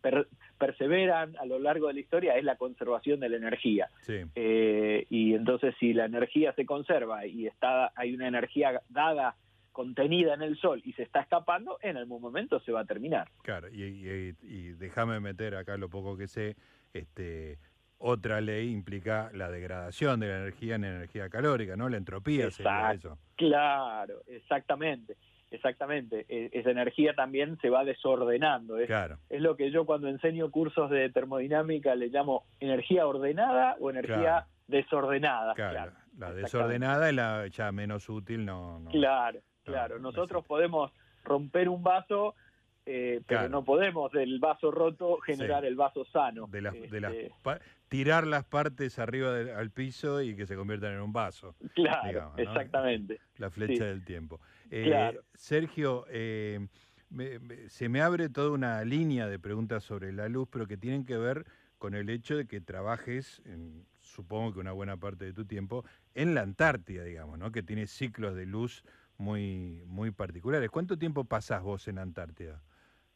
perseveran 0.59 1.37
a 1.39 1.47
lo 1.47 1.59
largo 1.59 1.87
de 1.89 1.95
la 1.95 2.01
historia 2.01 2.37
es 2.37 2.45
la 2.45 2.57
conservación 2.57 3.21
de 3.21 3.29
la 3.29 3.37
energía. 3.37 3.89
y 4.05 5.35
entonces 5.35 5.75
si 5.79 5.93
la 5.93 6.07
energía 6.07 6.53
se 6.55 6.67
conserva 6.67 7.27
y 7.27 7.47
está 7.47 7.93
hay 7.95 8.15
una 8.15 8.29
energía 8.29 8.81
dada 8.89 9.37
contenida 9.73 10.35
en 10.35 10.43
el 10.43 10.57
sol 10.59 10.81
y 10.85 10.93
se 10.93 11.03
está 11.03 11.21
escapando, 11.21 11.79
en 11.83 11.97
algún 11.97 12.21
momento 12.21 12.61
se 12.61 12.73
va 12.73 12.81
a 12.81 12.85
terminar. 12.85 13.29
Claro, 13.43 13.69
y, 13.69 14.33
déjame 14.73 15.21
meter 15.21 15.55
acá 15.55 15.77
lo 15.77 15.89
poco 15.89 16.17
que 16.17 16.27
sé, 16.27 16.57
este, 16.93 17.59
otra 17.99 18.41
ley 18.41 18.71
implica 18.71 19.31
la 19.35 19.51
degradación 19.51 20.21
de 20.21 20.29
la 20.29 20.37
energía 20.39 20.77
en 20.77 20.85
energía 20.85 21.29
calórica, 21.29 21.77
¿no? 21.77 21.89
La 21.89 21.97
entropía 21.97 22.51
sería 22.51 22.93
eso. 22.93 23.19
Claro, 23.37 24.23
exactamente. 24.27 25.17
Exactamente, 25.53 26.27
e, 26.29 26.49
esa 26.53 26.71
energía 26.71 27.13
también 27.15 27.59
se 27.61 27.71
va 27.71 27.85
desordenando. 27.85 28.79
Es, 28.79 28.87
claro. 28.87 29.19
es 29.29 29.41
lo 29.41 29.57
que 29.57 29.73
yo 29.73 29.85
cuando 29.85 30.07
enseño 30.07 30.49
cursos 30.51 30.89
de 30.91 31.11
termodinámica 31.11 31.97
le 31.97 32.07
llamo 32.07 32.45
energía 32.61 33.05
ordenada 33.05 33.77
o 33.81 33.91
energía 33.91 34.47
desordenada. 34.69 35.55
Claro, 35.55 35.93
la 36.17 36.33
desordenada 36.33 37.09
es 37.09 37.15
la 37.17 37.47
ya 37.49 37.73
menos 37.73 38.09
útil, 38.09 38.45
no. 38.45 38.79
no 38.79 38.91
claro, 38.91 39.41
Claro, 39.71 39.99
nosotros 39.99 40.45
podemos 40.47 40.93
romper 41.25 41.69
un 41.69 41.83
vaso, 41.83 42.35
eh, 42.87 43.23
pero 43.27 43.49
no 43.49 43.65
podemos 43.65 44.11
del 44.13 44.39
vaso 44.39 44.71
roto 44.71 45.19
generar 45.19 45.65
el 45.65 45.77
vaso 45.77 46.05
sano. 46.07 46.47
De 46.49 46.59
este, 46.61 47.33
tirar 47.89 48.27
las 48.27 48.45
partes 48.45 48.99
arriba 48.99 49.35
al 49.57 49.71
piso 49.71 50.23
y 50.23 50.37
que 50.37 50.47
se 50.47 50.57
conviertan 50.57 50.95
en 50.95 51.01
un 51.01 51.13
vaso. 51.13 51.55
Claro, 51.75 52.33
exactamente. 52.37 53.21
La 53.37 53.51
flecha 53.51 53.85
del 53.85 54.05
tiempo. 54.05 54.41
Eh, 54.71 55.19
Sergio, 55.35 56.07
eh, 56.09 56.67
se 57.69 57.89
me 57.89 58.01
abre 58.01 58.29
toda 58.29 58.51
una 58.51 58.85
línea 58.85 59.27
de 59.27 59.39
preguntas 59.39 59.83
sobre 59.83 60.13
la 60.13 60.29
luz, 60.29 60.49
pero 60.51 60.67
que 60.67 60.77
tienen 60.77 61.05
que 61.05 61.17
ver 61.17 61.45
con 61.79 61.95
el 61.95 62.11
hecho 62.11 62.37
de 62.37 62.47
que 62.47 62.61
trabajes, 62.61 63.43
supongo 64.01 64.53
que 64.53 64.61
una 64.61 64.73
buena 64.73 64.99
parte 64.99 65.25
de 65.25 65.33
tu 65.33 65.47
tiempo, 65.47 65.85
en 66.15 66.35
la 66.35 66.43
Antártida, 66.43 67.05
digamos, 67.05 67.39
¿no? 67.39 67.51
que 67.51 67.63
tiene 67.63 67.87
ciclos 67.87 68.37
de 68.37 68.45
luz 68.45 68.85
muy, 69.21 69.83
muy 69.87 70.11
particulares. 70.11 70.71
¿Cuánto 70.71 70.99
tiempo 70.99 71.25
pasás 71.25 71.63
vos 71.63 71.87
en 71.89 71.99
Antártida? 71.99 72.61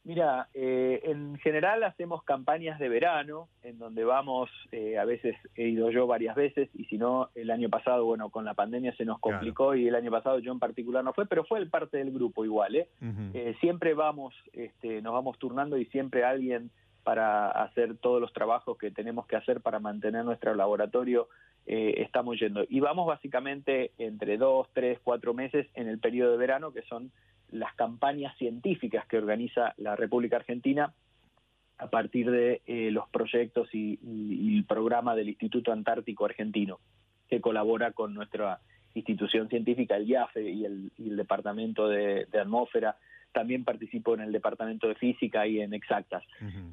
Mira, 0.03 0.49
eh, 0.53 1.01
en 1.03 1.35
general 1.39 1.83
hacemos 1.83 2.21
campañas 2.23 2.77
de 2.77 2.89
verano, 2.89 3.49
en 3.63 3.79
donde 3.79 4.03
vamos, 4.03 4.51
eh, 4.71 4.99
a 4.99 5.05
veces 5.05 5.35
he 5.55 5.69
ido 5.69 5.89
yo 5.89 6.05
varias 6.05 6.35
veces, 6.35 6.69
y 6.75 6.85
si 6.85 6.99
no, 6.99 7.29
el 7.33 7.49
año 7.49 7.69
pasado, 7.69 8.05
bueno, 8.05 8.29
con 8.29 8.45
la 8.45 8.53
pandemia 8.53 8.95
se 8.97 9.03
nos 9.03 9.17
complicó 9.19 9.73
y 9.73 9.87
el 9.87 9.95
año 9.95 10.11
pasado 10.11 10.37
yo 10.37 10.51
en 10.51 10.59
particular 10.59 11.03
no 11.03 11.13
fue, 11.13 11.25
pero 11.25 11.43
fue 11.43 11.57
el 11.57 11.71
parte 11.71 11.97
del 11.97 12.11
grupo 12.11 12.45
igual, 12.45 12.75
¿eh? 12.75 12.87
eh 13.33 13.55
siempre 13.59 13.95
vamos, 13.95 14.35
este, 14.53 15.01
nos 15.01 15.11
vamos 15.11 15.39
turnando 15.39 15.75
y 15.75 15.85
siempre 15.85 16.23
alguien 16.23 16.69
para 17.05 17.51
hacer 17.51 17.97
todos 17.97 18.19
los 18.19 18.33
trabajos 18.33 18.79
que 18.79 18.89
tenemos 18.89 19.27
que 19.27 19.35
hacer 19.35 19.61
para 19.61 19.79
mantener 19.79 20.25
nuestro 20.25 20.55
laboratorio 20.55 21.29
eh, 21.67 22.01
estamos 22.01 22.39
yendo. 22.39 22.65
Y 22.67 22.79
vamos 22.79 23.05
básicamente 23.05 23.91
entre 23.99 24.37
dos, 24.37 24.67
tres, 24.73 24.99
cuatro 25.03 25.35
meses 25.35 25.67
en 25.75 25.87
el 25.87 25.99
periodo 25.99 26.31
de 26.31 26.37
verano, 26.39 26.73
que 26.73 26.81
son 26.81 27.11
las 27.51 27.75
campañas 27.75 28.35
científicas 28.39 29.05
que 29.05 29.19
organiza 29.19 29.75
la 29.77 29.95
República 29.95 30.37
Argentina 30.37 30.93
a 31.77 31.91
partir 31.91 32.31
de 32.31 32.63
eh, 32.65 32.89
los 32.89 33.07
proyectos 33.09 33.69
y, 33.71 33.99
el 34.57 34.65
programa 34.65 35.15
del 35.15 35.29
Instituto 35.29 35.71
Antártico 35.71 36.25
Argentino, 36.25 36.79
que 37.29 37.39
colabora 37.39 37.91
con 37.91 38.15
nuestra 38.15 38.61
institución 38.95 39.47
científica, 39.47 39.95
el 39.95 40.09
IAFE 40.09 40.49
y 40.49 40.65
el, 40.65 40.91
Departamento 40.97 41.87
de 41.87 42.27
Atmósfera 42.33 42.97
también 43.35 43.65
participo 43.65 44.13
en 44.13 44.21
el 44.21 44.31
departamento 44.31 44.87
de 44.87 44.95
física 44.95 45.45
y 45.45 45.59
en 45.59 45.73
exactas. 45.73 46.23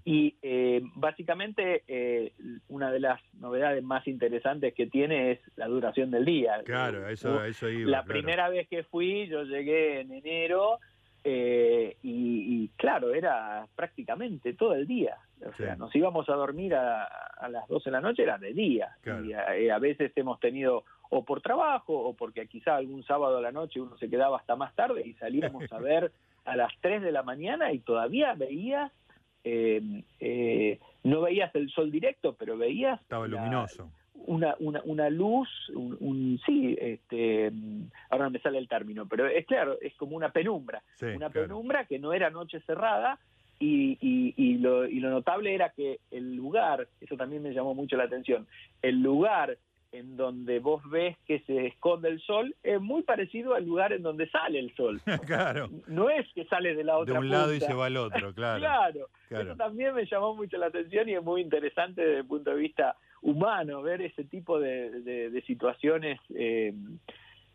Y 0.04 0.36
eh, 0.42 0.80
básicamente 0.94 1.82
eh, 1.88 2.32
una 2.68 2.92
de 2.92 3.00
las 3.00 3.20
novedades 3.34 3.82
más 3.82 4.06
interesantes 4.06 4.72
que 4.72 4.86
tiene 4.86 5.32
es 5.32 5.40
la 5.56 5.66
duración 5.66 6.12
del 6.12 6.24
día. 6.24 6.62
Claro, 6.64 7.08
eso, 7.08 7.44
eso 7.44 7.68
iba. 7.68 7.90
La 7.90 8.04
primera 8.04 8.48
vez 8.48 8.68
que 8.68 8.84
fui, 8.84 9.26
yo 9.26 9.42
llegué 9.42 10.02
en 10.02 10.12
enero 10.12 10.78
eh, 11.24 11.96
y, 12.00 12.68
claro, 12.76 13.12
era 13.12 13.66
prácticamente 13.74 14.54
todo 14.54 14.74
el 14.74 14.86
día. 14.86 15.16
O 15.44 15.52
sea, 15.54 15.74
nos 15.74 15.92
íbamos 15.96 16.28
a 16.28 16.34
dormir 16.34 16.76
a, 16.76 17.08
las 17.48 17.66
12 17.66 17.90
de 17.90 17.90
la 17.90 18.00
noche, 18.00 18.22
era 18.22 18.38
de 18.38 18.52
día. 18.52 18.96
Y 19.04 19.32
a, 19.32 19.74
a, 19.74 19.78
veces 19.80 20.12
hemos 20.14 20.38
tenido, 20.38 20.84
o 21.10 21.24
por 21.24 21.40
trabajo, 21.40 21.92
o 21.92 22.14
porque 22.14 22.46
quizá 22.46 22.76
algún 22.76 23.02
sábado 23.02 23.38
a 23.38 23.40
la 23.40 23.50
noche 23.50 23.80
uno 23.80 23.96
se 23.98 24.08
quedaba 24.08 24.36
hasta 24.36 24.54
más 24.54 24.72
tarde 24.76 25.02
y 25.04 25.14
salíamos 25.14 25.64
a 25.72 25.78
ver 25.80 26.12
a 26.44 26.56
las 26.56 26.72
3 26.80 27.02
de 27.02 27.12
la 27.12 27.22
mañana 27.22 27.72
y 27.72 27.80
todavía 27.80 28.34
veías, 28.34 28.92
eh, 29.44 30.02
eh, 30.20 30.78
no 31.04 31.22
veías 31.22 31.54
el 31.54 31.70
sol 31.70 31.90
directo, 31.90 32.34
pero 32.38 32.56
veías... 32.56 33.00
Estaba 33.00 33.26
luminoso. 33.26 33.90
Una, 34.14 34.54
una, 34.60 34.80
una 34.84 35.10
luz, 35.10 35.48
un, 35.74 36.40
sí, 36.46 36.76
este, 36.80 37.50
ahora 38.08 38.24
no 38.24 38.30
me 38.30 38.38
sale 38.38 38.58
el 38.58 38.68
término, 38.68 39.06
pero 39.08 39.26
es 39.26 39.44
claro, 39.46 39.78
es 39.80 39.94
como 39.96 40.14
una 40.16 40.30
penumbra, 40.30 40.80
una 41.16 41.30
penumbra 41.30 41.86
que 41.86 41.98
no 41.98 42.12
era 42.12 42.30
noche 42.30 42.60
cerrada, 42.60 43.18
y, 43.58 43.96
y, 44.00 44.34
y, 44.36 44.58
lo, 44.58 44.86
y 44.86 45.00
lo 45.00 45.10
notable 45.10 45.54
era 45.54 45.70
que 45.70 46.00
el 46.10 46.34
lugar, 46.34 46.88
eso 47.00 47.16
también 47.16 47.42
me 47.42 47.52
llamó 47.52 47.74
mucho 47.74 47.96
la 47.96 48.04
atención, 48.04 48.46
el 48.80 49.00
lugar 49.00 49.56
en 49.92 50.16
donde 50.16 50.58
vos 50.58 50.82
ves 50.90 51.16
que 51.26 51.40
se 51.40 51.66
esconde 51.66 52.08
el 52.08 52.20
sol 52.22 52.56
es 52.62 52.80
muy 52.80 53.02
parecido 53.02 53.54
al 53.54 53.66
lugar 53.66 53.92
en 53.92 54.02
donde 54.02 54.28
sale 54.30 54.58
el 54.58 54.74
sol. 54.74 55.00
claro. 55.26 55.68
No 55.86 56.08
es 56.10 56.26
que 56.34 56.46
sale 56.46 56.74
de 56.74 56.82
la 56.82 56.96
otra 56.96 57.14
De 57.14 57.20
un 57.20 57.28
lado 57.28 57.54
y 57.54 57.60
se 57.60 57.74
va 57.74 57.86
al 57.86 57.96
otro, 57.98 58.32
claro. 58.34 58.60
claro. 58.60 59.08
Eso 59.30 59.56
también 59.56 59.94
me 59.94 60.06
llamó 60.06 60.34
mucho 60.34 60.56
la 60.56 60.66
atención 60.66 61.08
y 61.08 61.14
es 61.14 61.22
muy 61.22 61.42
interesante 61.42 62.02
desde 62.02 62.18
el 62.18 62.26
punto 62.26 62.50
de 62.50 62.56
vista 62.56 62.96
humano 63.20 63.82
ver 63.82 64.02
ese 64.02 64.24
tipo 64.24 64.58
de, 64.58 65.42
situaciones 65.46 66.18
eh, 66.34 66.74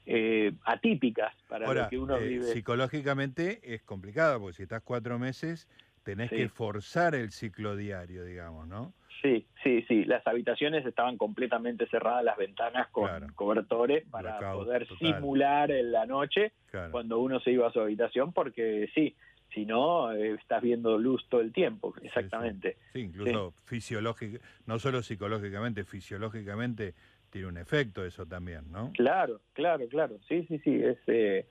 eh, 0.05 0.53
atípicas 0.63 1.33
para 1.47 1.71
lo 1.71 1.89
que 1.89 1.97
uno 1.97 2.17
eh, 2.17 2.27
vive. 2.27 2.45
Psicológicamente 2.45 3.59
es 3.63 3.83
complicado 3.83 4.39
porque 4.39 4.57
si 4.57 4.63
estás 4.63 4.81
cuatro 4.83 5.19
meses 5.19 5.67
tenés 6.03 6.29
que 6.29 6.47
forzar 6.47 7.15
el 7.15 7.31
ciclo 7.31 7.75
diario, 7.75 8.23
digamos, 8.23 8.67
¿no? 8.67 8.93
Sí, 9.21 9.45
sí, 9.63 9.83
sí. 9.87 10.05
Las 10.05 10.25
habitaciones 10.27 10.85
estaban 10.85 11.17
completamente 11.17 11.87
cerradas, 11.87 12.23
las 12.23 12.37
ventanas 12.37 12.87
con 12.89 13.09
cobertores 13.33 14.05
para 14.09 14.53
poder 14.53 14.87
simular 14.97 15.71
en 15.71 15.91
la 15.91 16.05
noche 16.05 16.53
cuando 16.91 17.19
uno 17.19 17.39
se 17.39 17.51
iba 17.51 17.67
a 17.67 17.71
su 17.71 17.79
habitación, 17.79 18.33
porque 18.33 18.89
sí, 18.93 19.15
si 19.53 19.65
no, 19.65 20.11
eh, 20.11 20.33
estás 20.33 20.61
viendo 20.61 20.97
luz 20.97 21.25
todo 21.29 21.41
el 21.41 21.51
tiempo, 21.51 21.93
exactamente. 22.01 22.77
Sí, 22.93 22.99
incluso 22.99 23.53
fisiológico, 23.63 24.37
no 24.65 24.77
solo 24.77 25.01
psicológicamente, 25.01 25.83
fisiológicamente 25.83 26.93
tiene 27.29 27.47
un 27.47 27.57
efecto 27.57 28.05
eso 28.05 28.25
también, 28.25 28.71
¿no? 28.71 28.91
Claro, 28.93 29.41
claro, 29.53 29.87
claro. 29.87 30.17
Sí, 30.27 30.45
sí, 30.47 30.59
sí. 30.59 30.75
Es, 30.83 30.97
eh, 31.07 31.47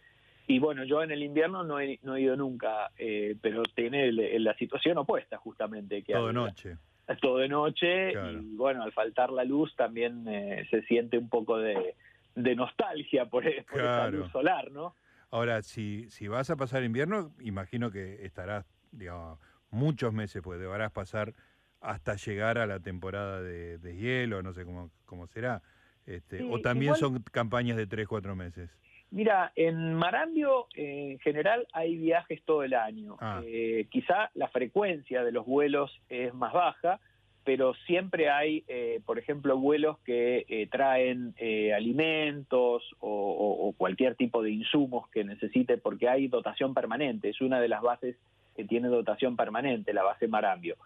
y 0.47 0.59
bueno, 0.59 0.85
yo 0.85 1.03
en 1.03 1.11
el 1.11 1.23
invierno 1.23 1.65
no 1.65 1.81
he, 1.81 1.99
no 2.03 2.17
he 2.17 2.23
ido 2.23 2.37
nunca, 2.37 2.93
eh, 2.97 3.37
pero 3.41 3.63
tiene 3.65 4.13
la 4.13 4.55
situación 4.55 4.99
opuesta 4.99 5.37
justamente. 5.39 6.03
Que 6.03 6.13
todo 6.13 6.33
noche 6.33 6.77
todo 7.15 7.39
de 7.39 7.49
noche 7.49 8.13
y 8.13 8.57
bueno, 8.57 8.83
al 8.83 8.93
faltar 8.93 9.31
la 9.31 9.45
luz 9.45 9.75
también 9.77 10.27
eh, 10.29 10.67
se 10.71 10.83
siente 10.83 11.17
un 11.19 11.29
poco 11.29 11.59
de, 11.59 11.95
nostalgia 12.35 13.27
por, 13.27 13.47
esa 13.47 14.09
luz 14.11 14.31
solar, 14.33 14.71
¿no? 14.73 14.95
Ahora, 15.31 15.63
si, 15.63 16.09
si 16.11 16.29
vas 16.29 16.51
a 16.51 16.57
pasar 16.57 16.83
invierno, 16.85 17.33
imagino 17.41 17.91
que 17.91 18.25
estarás, 18.25 18.65
digamos, 18.93 19.39
muchos 19.71 20.13
meses, 20.13 20.43
pues 20.43 20.61
deberás 20.61 20.93
pasar 20.93 21.35
hasta 21.81 22.17
llegar 22.17 22.59
a 22.59 22.67
la 22.67 22.81
temporada 22.81 23.43
de, 23.43 23.97
hielo, 23.97 24.43
no 24.43 24.53
sé 24.53 24.65
cómo, 24.65 24.91
cómo 25.05 25.27
será. 25.27 25.63
Este, 26.07 26.43
o 26.45 26.61
también 26.61 26.95
son 26.95 27.23
campañas 27.23 27.77
de 27.77 27.87
tres, 27.87 28.07
cuatro 28.07 28.37
meses. 28.37 28.71
Mira, 29.11 29.53
en 29.55 29.95
Marambio 29.95 30.67
en 30.75 31.19
general 31.21 31.67
hay 31.73 31.97
viajes 31.97 32.43
todo 32.45 32.65
el 32.65 32.75
año. 32.75 33.17
Ah. 33.21 33.41
Eh, 33.47 33.87
quizá 33.91 34.31
la 34.35 34.49
frecuencia 34.49 35.23
de 35.23 35.33
los 35.33 35.47
vuelos 35.47 36.01
es 36.09 36.35
más 36.35 36.53
baja, 36.53 37.01
pero 37.45 37.75
siempre 37.87 38.29
hay, 38.29 38.65
eh, 38.67 39.01
por 39.07 39.21
ejemplo, 39.21 39.57
vuelos 39.57 39.99
que 40.01 40.45
eh, 40.49 40.67
traen 40.67 41.35
alimentos 41.75 42.83
o, 42.99 43.73
cualquier 43.77 44.17
tipo 44.17 44.43
de 44.43 44.51
insumos 44.51 45.09
que 45.11 45.23
necesite, 45.23 45.79
porque 45.79 46.09
hay 46.09 46.27
dotación 46.27 46.75
permanente. 46.75 47.29
Es 47.29 47.41
una 47.41 47.61
de 47.61 47.69
las 47.69 47.83
bases 47.83 48.17
que 48.57 48.65
tiene 48.65 48.89
dotación 48.89 49.37
permanente, 49.37 49.93
la 49.93 50.03
base 50.03 50.27
Marambio. 50.27 50.77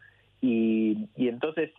Y, 0.42 1.08
y 1.16 1.28
entonces 1.28 1.70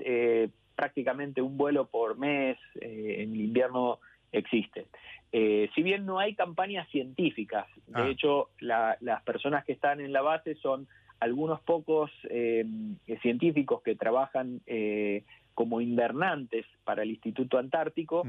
prácticamente 0.75 1.41
un 1.41 1.57
vuelo 1.57 1.85
por 1.85 2.17
mes 2.17 2.57
en 2.79 3.33
el 3.33 3.41
invierno 3.41 3.99
existe. 4.31 4.87
Eh, 5.31 5.69
si 5.75 5.81
bien 5.83 6.05
no 6.05 6.19
hay 6.19 6.35
campañas 6.35 6.87
científicas, 6.89 7.65
de 7.87 8.01
Ah. 8.01 8.09
hecho 8.09 8.49
las 8.59 9.21
personas 9.23 9.63
que 9.65 9.71
están 9.73 9.99
en 10.01 10.11
la 10.11 10.21
base 10.21 10.55
son 10.55 10.87
algunos 11.19 11.61
pocos 11.61 12.11
eh, 12.29 12.65
científicos 13.21 13.81
que 13.83 13.95
trabajan 13.95 14.59
eh, 14.65 15.23
como 15.53 15.79
invernantes 15.81 16.65
para 16.83 17.03
el 17.03 17.11
Instituto 17.11 17.57
Antártico 17.59 18.23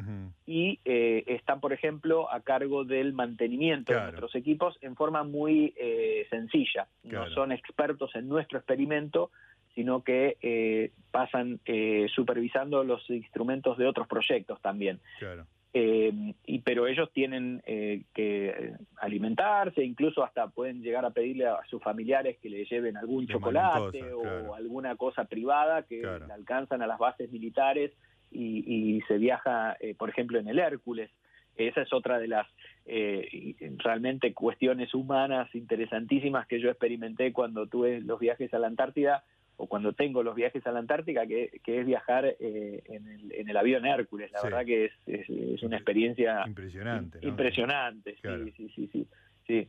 y 0.47 0.79
eh, 0.85 1.23
están, 1.27 1.61
por 1.61 1.73
ejemplo, 1.73 2.31
a 2.31 2.41
cargo 2.41 2.85
del 2.85 3.12
mantenimiento 3.15 3.93
Claro. 3.93 4.07
de 4.07 4.12
nuestros 4.12 4.35
equipos 4.35 4.77
en 4.83 4.95
forma 4.97 5.23
muy 5.25 5.73
eh, 5.77 6.27
sencilla. 6.31 6.88
Claro. 7.09 7.29
No 7.29 7.35
son 7.35 7.53
expertos 7.53 8.15
en 8.15 8.29
nuestro 8.29 8.59
experimento, 8.59 9.31
sino 9.75 10.03
que 10.05 10.37
eh, 10.43 10.91
pasan 11.11 11.61
eh, 11.65 12.07
supervisando 12.15 12.85
los 12.85 13.09
instrumentos 13.09 13.79
de 13.79 13.87
otros 13.87 14.07
proyectos 14.07 14.61
también. 14.61 15.01
Claro. 15.19 15.47
Eh, 15.75 16.35
y 16.45 16.59
pero 16.59 16.87
ellos 16.87 17.11
tienen 17.15 17.63
eh, 17.65 18.03
que 18.13 18.49
eh, 18.49 18.73
alimentarse, 18.99 19.83
incluso 19.83 20.23
hasta 20.23 20.49
pueden 20.49 20.83
llegar 20.83 21.05
a 21.07 21.11
pedirle 21.13 21.47
a 21.47 21.61
sus 21.71 21.83
familiares 21.83 22.37
que 22.43 22.51
le 22.51 22.67
lleven 22.67 22.99
algún 22.99 23.27
chocolate 23.27 24.13
o 24.13 24.21
claro. 24.21 24.55
alguna 24.55 24.97
cosa 24.97 25.25
privada 25.25 25.83
que 25.85 26.01
Claro. 26.03 26.27
le 26.27 26.33
alcanzan 26.35 26.83
a 26.83 26.87
las 26.87 26.99
bases 26.99 27.33
militares 27.33 27.91
y, 28.31 28.65
y 28.67 29.01
se 29.03 29.17
viaja, 29.17 29.77
eh, 29.81 29.95
por 29.95 30.11
ejemplo, 30.11 30.39
en 30.39 30.49
el 30.49 30.59
Hércules. 30.59 31.11
Esa 31.57 31.83
es 31.83 31.93
otra 31.93 32.19
de 32.19 32.29
las 32.29 32.47
eh, 32.87 33.55
realmente 33.79 34.33
cuestiones 34.35 34.93
humanas 34.95 35.55
interesantísimas 35.55 36.47
que 36.47 36.61
yo 36.61 36.71
experimenté 36.71 37.33
cuando 37.33 37.67
tuve 37.67 38.01
los 38.01 38.19
viajes 38.19 38.53
a 38.55 38.59
la 38.59 38.67
Antártida 38.69 39.25
o 39.57 39.67
cuando 39.67 39.93
tengo 39.93 40.23
los 40.23 40.35
viajes 40.35 40.67
a 40.67 40.73
la 40.73 40.81
Antártica, 40.81 41.27
que, 41.27 41.61
que 41.65 41.81
es 41.81 41.87
viajar 41.87 42.25
eh, 42.41 42.83
en, 42.87 43.07
el, 43.07 43.33
en 43.33 43.49
el 43.49 43.57
avión 43.57 43.87
Hércules. 43.87 44.33
La 44.33 44.41
Sí. 44.41 44.47
verdad 44.49 44.65
que 44.65 44.85
es, 44.87 44.93
es, 45.07 45.29
es 45.31 45.62
una 45.62 45.77
experiencia 45.77 46.43
Impresionante. 46.47 47.19
¿no? 47.23 47.29
impresionante. 47.29 48.15
Claro. 48.21 48.45
Sí, 48.45 48.53
sí, 48.57 48.69
sí, 48.75 48.91
sí. 48.93 49.07
sí. 49.47 49.69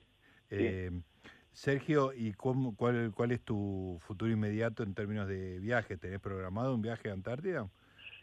Eh, 0.49 0.91
Sergio, 1.51 2.11
¿y 2.15 2.33
cómo, 2.33 2.75
cuál, 2.75 3.11
cuál 3.15 3.31
es 3.31 3.41
tu 3.41 3.99
futuro 4.07 4.31
inmediato 4.31 4.81
en 4.83 4.95
términos 4.95 5.27
de 5.27 5.59
viaje? 5.59 5.97
¿Tenés 5.97 6.19
programado 6.19 6.73
un 6.73 6.81
viaje 6.81 7.09
a 7.09 7.13
Antártida? 7.13 7.67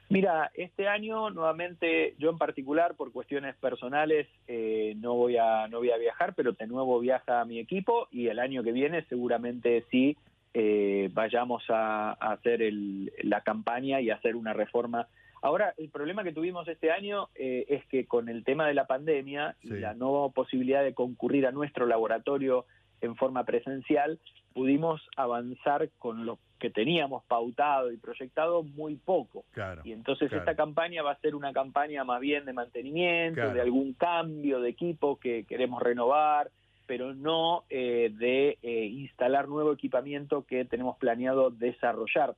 Mira, 0.08 0.50
este 0.54 0.88
año 0.88 1.30
nuevamente, 1.30 2.16
yo 2.18 2.30
en 2.30 2.38
particular 2.38 2.96
por 2.96 3.12
cuestiones 3.12 3.54
personales 3.54 4.26
eh, 4.48 4.94
no 4.96 5.14
voy 5.14 5.36
a 5.36 5.68
no 5.68 5.78
voy 5.78 5.92
a 5.92 5.96
viajar, 5.98 6.34
pero 6.34 6.50
de 6.50 6.66
nuevo 6.66 6.98
viaja 6.98 7.44
mi 7.44 7.60
equipo 7.60 8.08
y 8.10 8.26
el 8.26 8.40
año 8.40 8.64
que 8.64 8.72
viene 8.72 9.04
seguramente 9.04 9.84
sí 9.92 10.16
eh, 10.54 11.08
vayamos 11.12 11.62
a, 11.68 12.10
a 12.12 12.32
hacer 12.32 12.62
el- 12.62 13.12
la 13.22 13.40
campaña 13.42 14.00
y 14.00 14.10
hacer 14.10 14.34
una 14.36 14.52
reforma. 14.52 15.06
Ahora, 15.42 15.72
el 15.78 15.88
problema 15.88 16.22
que 16.24 16.32
tuvimos 16.32 16.68
este 16.68 16.90
año 16.90 17.28
eh, 17.34 17.64
es 17.68 17.86
que 17.86 18.06
con 18.06 18.28
el 18.28 18.44
tema 18.44 18.66
de 18.66 18.74
la 18.74 18.86
pandemia 18.86 19.56
Sí. 19.62 19.68
y 19.74 19.78
la 19.80 19.94
no 19.94 20.30
posibilidad 20.34 20.82
de 20.82 20.92
concurrir 20.94 21.46
a 21.46 21.52
nuestro 21.52 21.86
laboratorio 21.86 22.66
en 23.00 23.16
forma 23.16 23.44
presencial, 23.44 24.18
pudimos 24.52 25.00
avanzar 25.16 25.88
con 25.98 26.26
lo 26.26 26.38
que 26.58 26.68
teníamos 26.68 27.24
pautado 27.24 27.90
y 27.90 27.96
proyectado 27.96 28.62
muy 28.62 28.96
poco. 28.96 29.44
Claro. 29.52 29.80
Y 29.84 29.92
entonces 29.92 30.28
claro. 30.28 30.42
esta 30.42 30.56
campaña 30.56 31.02
va 31.02 31.12
a 31.12 31.18
ser 31.20 31.34
una 31.34 31.52
campaña 31.54 32.04
más 32.04 32.20
bien 32.20 32.44
de 32.44 32.52
mantenimiento, 32.52 33.36
Claro. 33.40 33.54
de 33.54 33.62
algún 33.62 33.94
cambio 33.94 34.60
de 34.60 34.68
equipo 34.68 35.18
que 35.18 35.44
queremos 35.44 35.82
renovar, 35.82 36.50
pero 36.90 37.14
no 37.14 37.62
eh, 37.70 38.10
de 38.12 38.58
eh, 38.64 38.84
instalar 38.86 39.46
nuevo 39.46 39.72
equipamiento 39.72 40.44
que 40.44 40.64
tenemos 40.64 40.96
planeado 40.96 41.50
desarrollar 41.50 42.34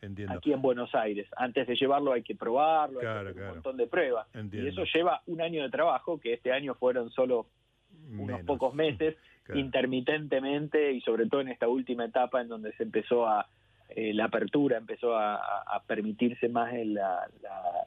Entiendo. 0.00 0.34
aquí 0.34 0.52
en 0.52 0.62
Buenos 0.62 0.94
Aires. 0.94 1.26
Antes 1.36 1.66
de 1.66 1.74
llevarlo 1.74 2.12
hay 2.12 2.22
que 2.22 2.36
probarlo, 2.36 3.00
hay 3.00 3.06
que 3.06 3.10
hacer 3.10 3.32
claro. 3.32 3.48
un 3.48 3.54
montón 3.56 3.76
de 3.76 3.88
pruebas. 3.88 4.28
Entiendo. 4.34 4.68
Y 4.68 4.70
eso 4.70 4.84
lleva 4.94 5.20
un 5.26 5.40
año 5.40 5.64
de 5.64 5.70
trabajo, 5.70 6.20
que 6.20 6.34
este 6.34 6.52
año 6.52 6.74
fueron 6.76 7.10
solo 7.10 7.46
unos 8.08 8.26
Menos. 8.26 8.42
pocos 8.42 8.72
meses, 8.72 9.16
Claro. 9.42 9.60
intermitentemente 9.60 10.92
y 10.92 11.00
sobre 11.00 11.26
todo 11.26 11.40
en 11.40 11.48
esta 11.48 11.66
última 11.66 12.04
etapa 12.04 12.40
en 12.40 12.46
donde 12.46 12.72
se 12.74 12.84
empezó 12.84 13.26
a 13.26 13.48
eh, 13.88 14.14
la 14.14 14.26
apertura 14.26 14.76
empezó 14.76 15.16
a, 15.16 15.82
permitirse 15.88 16.48
más 16.48 16.72
la, 16.72 17.28
la- 17.42 17.86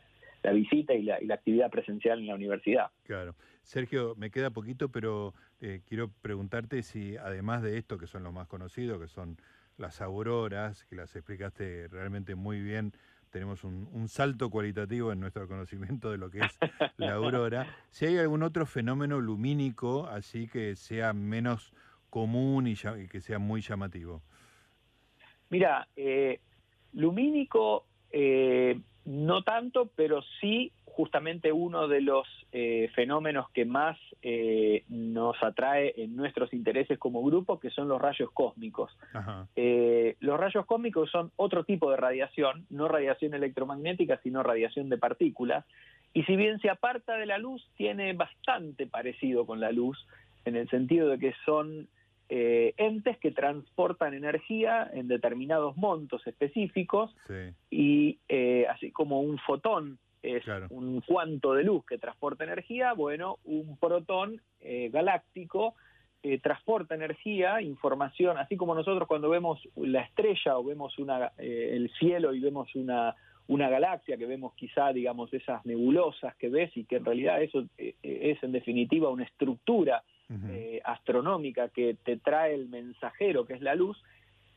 la 0.49 0.55
visita 0.55 0.93
y 0.93 1.03
la, 1.03 1.21
y 1.21 1.25
la 1.25 1.35
actividad 1.35 1.69
presencial 1.69 2.19
en 2.19 2.27
la 2.27 2.35
universidad. 2.35 2.88
Claro. 3.03 3.35
Sergio, 3.62 4.15
me 4.17 4.31
queda 4.31 4.49
poquito, 4.49 4.89
pero 4.89 5.33
eh, 5.62 5.81
quiero 5.88 6.09
preguntarte 6.21 6.81
si 6.81 7.17
además 7.17 7.62
de 7.62 7.77
esto, 7.77 7.97
que 7.99 8.07
son 8.07 8.23
los 8.23 8.33
más 8.33 8.47
conocidos, 8.47 8.99
que 8.99 9.07
son 9.07 9.38
las 9.77 10.01
auroras, 10.01 10.85
que 10.85 10.95
las 10.95 11.15
explicaste 11.15 11.88
realmente 11.88 12.33
muy 12.33 12.62
bien, 12.62 12.93
tenemos 13.29 13.63
un, 13.63 13.88
un 13.91 14.07
salto 14.07 14.49
cualitativo 14.49 15.12
en 15.12 15.19
nuestro 15.19 15.47
conocimiento 15.47 16.09
de 16.09 16.17
lo 16.17 16.31
que 16.31 16.39
es 16.39 16.57
la 16.97 17.13
aurora, 17.13 17.67
si 17.91 18.07
hay 18.07 18.17
algún 18.17 18.41
otro 18.41 18.65
fenómeno 18.65 19.21
lumínico 19.21 20.07
así 20.07 20.47
que 20.47 20.75
sea 20.75 21.13
menos 21.13 21.71
común 22.09 22.65
y 22.67 22.75
que 23.07 23.21
sea 23.21 23.38
muy 23.38 23.62
llamativo. 23.62 24.23
Mira, 25.51 25.88
eh, 25.95 26.39
lumínico 26.93 27.85
eh, 28.12 28.79
no 29.09 29.41
tanto, 29.41 29.89
pero 29.95 30.21
sí 30.39 30.71
justamente 30.85 31.51
uno 31.51 31.87
de 31.87 31.99
los 31.99 32.27
eh, 32.51 32.91
fenómenos 32.93 33.49
que 33.49 33.65
más 33.65 33.97
eh, 34.21 34.83
nos 34.87 35.41
atrae 35.41 35.95
en 35.97 36.15
nuestros 36.15 36.53
intereses 36.53 36.99
como 36.99 37.23
grupo, 37.23 37.59
que 37.59 37.71
son 37.71 37.87
los 37.87 37.99
rayos 37.99 38.29
cósmicos. 38.31 38.95
Eh, 39.55 40.15
los 40.19 40.39
rayos 40.39 40.67
cósmicos 40.67 41.09
son 41.09 41.31
otro 41.37 41.63
tipo 41.63 41.89
de 41.89 41.97
radiación, 41.97 42.67
no 42.69 42.87
radiación 42.87 43.33
electromagnética, 43.33 44.19
sino 44.21 44.43
radiación 44.43 44.89
de 44.89 44.99
partículas. 44.99 45.65
Y 46.13 46.21
si 46.25 46.35
bien 46.35 46.59
se 46.59 46.69
aparta 46.69 47.17
de 47.17 47.25
la 47.25 47.39
luz, 47.39 47.67
tiene 47.77 48.13
bastante 48.13 48.85
parecido 48.85 49.47
con 49.47 49.59
la 49.59 49.71
luz, 49.71 49.97
en 50.45 50.55
el 50.55 50.69
sentido 50.69 51.09
de 51.09 51.17
que 51.17 51.33
son 51.45 51.87
eh, 52.29 52.73
entes 52.77 53.17
que 53.17 53.31
transportan 53.31 54.13
energía 54.13 54.89
en 54.93 55.07
determinados 55.07 55.75
montos 55.77 56.25
específicos 56.27 57.15
Sí. 57.27 57.53
y 57.71 58.19
eh, 58.29 58.65
así 58.69 58.91
como 58.91 59.21
un 59.21 59.37
fotón 59.39 59.97
es 60.21 60.43
Claro. 60.43 60.67
un 60.69 61.01
cuanto 61.01 61.53
de 61.53 61.63
luz 61.63 61.85
que 61.85 61.97
transporta 61.97 62.43
energía, 62.43 62.93
bueno, 62.93 63.37
un 63.45 63.77
protón 63.77 64.41
eh, 64.61 64.89
galáctico 64.91 65.75
eh, 66.21 66.37
transporta 66.39 66.95
energía, 66.95 67.61
información, 67.61 68.37
así 68.37 68.57
como 68.57 68.75
nosotros 68.75 69.07
cuando 69.07 69.29
vemos 69.29 69.57
la 69.77 70.01
estrella 70.01 70.57
o 70.57 70.63
vemos 70.65 70.99
una, 70.99 71.31
eh, 71.37 71.69
el 71.71 71.89
cielo 71.97 72.33
y 72.33 72.41
vemos 72.41 72.75
una, 72.75 73.15
una 73.47 73.69
galaxia, 73.69 74.17
que 74.17 74.25
vemos 74.25 74.53
quizá, 74.55 74.91
digamos, 74.91 75.33
esas 75.33 75.65
nebulosas 75.65 76.35
que 76.35 76.49
ves 76.49 76.75
y 76.75 76.83
que 76.83 76.97
en 76.97 77.05
realidad 77.05 77.41
eso 77.41 77.63
eh, 77.77 77.95
es 78.03 78.43
en 78.43 78.51
definitiva 78.51 79.09
una 79.09 79.23
estructura 79.23 80.03
Eh, 80.31 80.79
astronómica 80.85 81.69
que 81.69 81.95
te 81.95 82.17
trae 82.17 82.53
el 82.53 82.69
mensajero, 82.69 83.45
que 83.45 83.53
es 83.53 83.61
la 83.61 83.73
luz, 83.73 83.97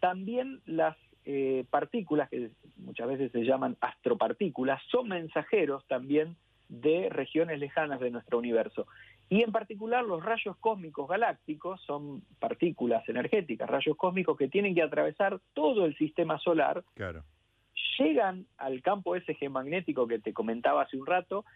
también 0.00 0.61
las 0.66 0.98
eh, 1.24 1.64
partículas, 1.70 2.28
que 2.28 2.50
muchas 2.76 3.08
veces 3.08 3.32
se 3.32 3.44
llaman 3.44 3.78
astropartículas, 3.80 4.82
son 4.90 5.08
mensajeros 5.08 5.87
también 5.87 6.37
de 6.68 7.08
regiones 7.08 7.58
lejanas 7.58 8.00
de 8.00 8.11
nuestro 8.11 8.38
universo. 8.38 8.87
Y 9.30 9.42
en 9.42 9.52
particular 9.52 10.04
los 10.04 10.22
rayos 10.22 10.56
cósmicos 10.58 11.08
galácticos 11.08 11.80
son 11.82 12.22
partículas 12.38 13.08
energéticas, 13.08 13.70
rayos 13.70 13.96
cósmicos 13.96 14.37
que 14.37 14.48
tienen 14.48 14.74
que 14.74 14.82
atravesar 14.82 15.40
todo 15.54 15.87
el 15.87 15.96
sistema 15.96 16.38
solar 16.38 16.85
Claro. 16.94 17.24
llegan 17.98 18.46
al 18.58 18.82
campo 18.82 19.16
ese 19.16 19.35
geomagnético 19.35 20.06
que 20.06 20.18
te 20.18 20.35
comentaba 20.35 20.82
hace 20.82 20.98
un 20.98 21.06
rato, 21.06 21.46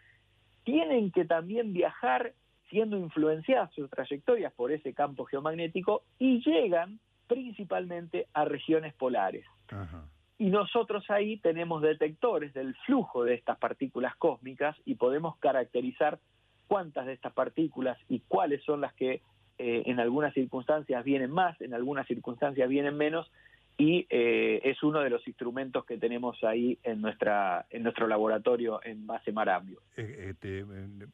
tienen 0.65 1.11
que 1.11 1.27
también 1.27 1.75
viajar 1.75 2.33
siendo 2.69 2.97
influenciadas 2.97 3.73
sus 3.75 3.91
trayectorias 3.91 4.53
por 4.53 4.73
ese 4.73 4.95
campo 4.95 5.25
geomagnético 5.25 6.03
y 6.19 6.43
llegan 6.43 6.99
principalmente 7.27 8.27
a 8.33 8.45
regiones 8.45 8.95
polares. 8.95 9.45
Ajá. 9.69 10.05
Y 10.39 10.51
nosotros 10.51 11.05
ahí 11.11 11.39
tenemos 11.39 11.81
detectores 11.81 12.53
del 12.53 12.75
flujo 12.87 13.25
de 13.25 13.35
estas 13.35 13.59
partículas 13.59 14.15
cósmicas 14.17 14.77
y 14.85 14.97
podemos 14.97 15.37
caracterizar 15.39 16.19
cuántas 16.67 17.07
de 17.07 17.15
estas 17.15 17.33
partículas 17.33 17.99
y 18.09 18.21
cuáles 18.21 18.63
son 18.65 18.83
las 18.83 18.93
que 18.95 19.23
eh, 19.59 19.83
en 19.87 19.99
algunas 19.99 20.35
circunstancias 20.35 21.03
vienen 21.05 21.31
más, 21.31 21.59
en 21.63 21.73
algunas 21.73 22.07
circunstancias 22.07 22.69
vienen 22.69 22.97
menos, 22.97 23.31
y 23.79 24.07
eh, 24.09 24.61
es 24.65 24.83
uno 24.83 25.01
de 25.01 25.11
los 25.11 25.27
instrumentos 25.29 25.85
que 25.85 25.99
tenemos 25.99 26.43
ahí 26.45 26.79
en 26.83 27.01
nuestra 27.03 27.67
en 27.71 27.83
nuestro 27.83 28.07
laboratorio 28.07 28.81
en 28.83 29.07
base 29.07 29.33
Marambio. 29.33 29.81
Eh, 29.97 30.31
eh, 30.31 30.35
te- 30.39 30.65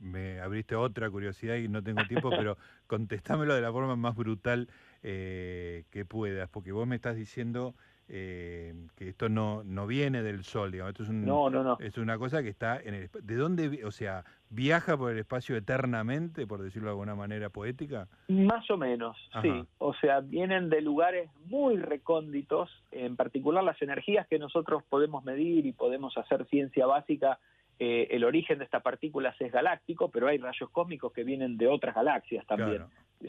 me- 0.01 0.41
abriste 0.41 0.77
otra 0.77 1.11
curiosidad 1.11 1.57
y 1.57 1.69
no 1.69 1.83
tengo 1.83 2.05
tiempo, 2.05 2.31
pero 2.37 2.57
contestámelo 2.87 3.55
de 3.55 3.61
la 3.63 3.73
forma 3.73 3.97
más 3.97 4.15
brutal 4.15 4.69
eh, 5.03 5.85
que 5.91 6.05
puedas, 6.05 6.49
porque 6.49 6.73
vos 6.73 6.87
me 6.87 6.97
estás 6.97 7.17
diciendo 7.17 7.75
eh, 8.09 8.75
que 8.97 9.09
esto 9.09 9.29
no, 9.29 9.63
no 9.65 9.87
viene 9.87 10.23
del 10.23 10.45
Sol, 10.45 10.71
digamos, 10.71 10.91
esto 10.93 11.03
es, 11.05 11.09
un- 11.09 11.25
No, 11.25 11.49
no, 11.51 11.63
no. 11.63 11.77
es 11.81 11.97
una 11.99 12.19
cosa 12.19 12.43
que 12.43 12.49
está 12.49 12.81
en 12.81 12.95
el... 12.95 13.11
¿De 13.23 13.37
dónde, 13.37 13.85
o 13.85 13.91
sea, 13.91 14.25
viaja 14.51 14.97
por 14.97 15.13
el 15.13 15.19
espacio 15.19 15.57
eternamente, 15.57 16.47
por 16.47 16.63
decirlo 16.63 16.89
de 16.89 16.93
alguna 16.93 17.15
manera 17.15 17.49
poética? 17.51 18.09
Más 18.29 18.71
o 18.71 18.77
menos, 18.77 19.17
Ajá. 19.33 19.43
sí. 19.43 19.65
O 19.79 19.95
sea, 19.95 20.21
vienen 20.21 20.69
de 20.69 20.81
lugares 20.83 21.31
muy 21.47 21.77
recónditos, 21.77 22.71
en 22.91 23.17
particular 23.17 23.65
las 23.65 23.81
energías 23.81 24.27
que 24.29 24.39
nosotros 24.39 24.83
podemos 24.89 25.25
medir 25.25 25.65
y 25.67 25.73
podemos 25.73 26.17
hacer 26.19 26.45
ciencia 26.47 26.87
básica 26.87 27.39
eh, 27.79 28.09
el 28.15 28.23
origen 28.25 28.59
de 28.59 28.65
estas 28.65 28.83
partículas 28.83 29.35
es 29.41 29.51
galáctico, 29.51 30.09
pero 30.11 30.29
hay 30.29 30.39
rayos 30.39 30.71
cósmicos 30.71 31.13
que 31.13 31.25
vienen 31.25 31.57
de 31.57 31.67
otras 31.67 31.95
galaxias 31.95 32.47
también, 32.47 32.85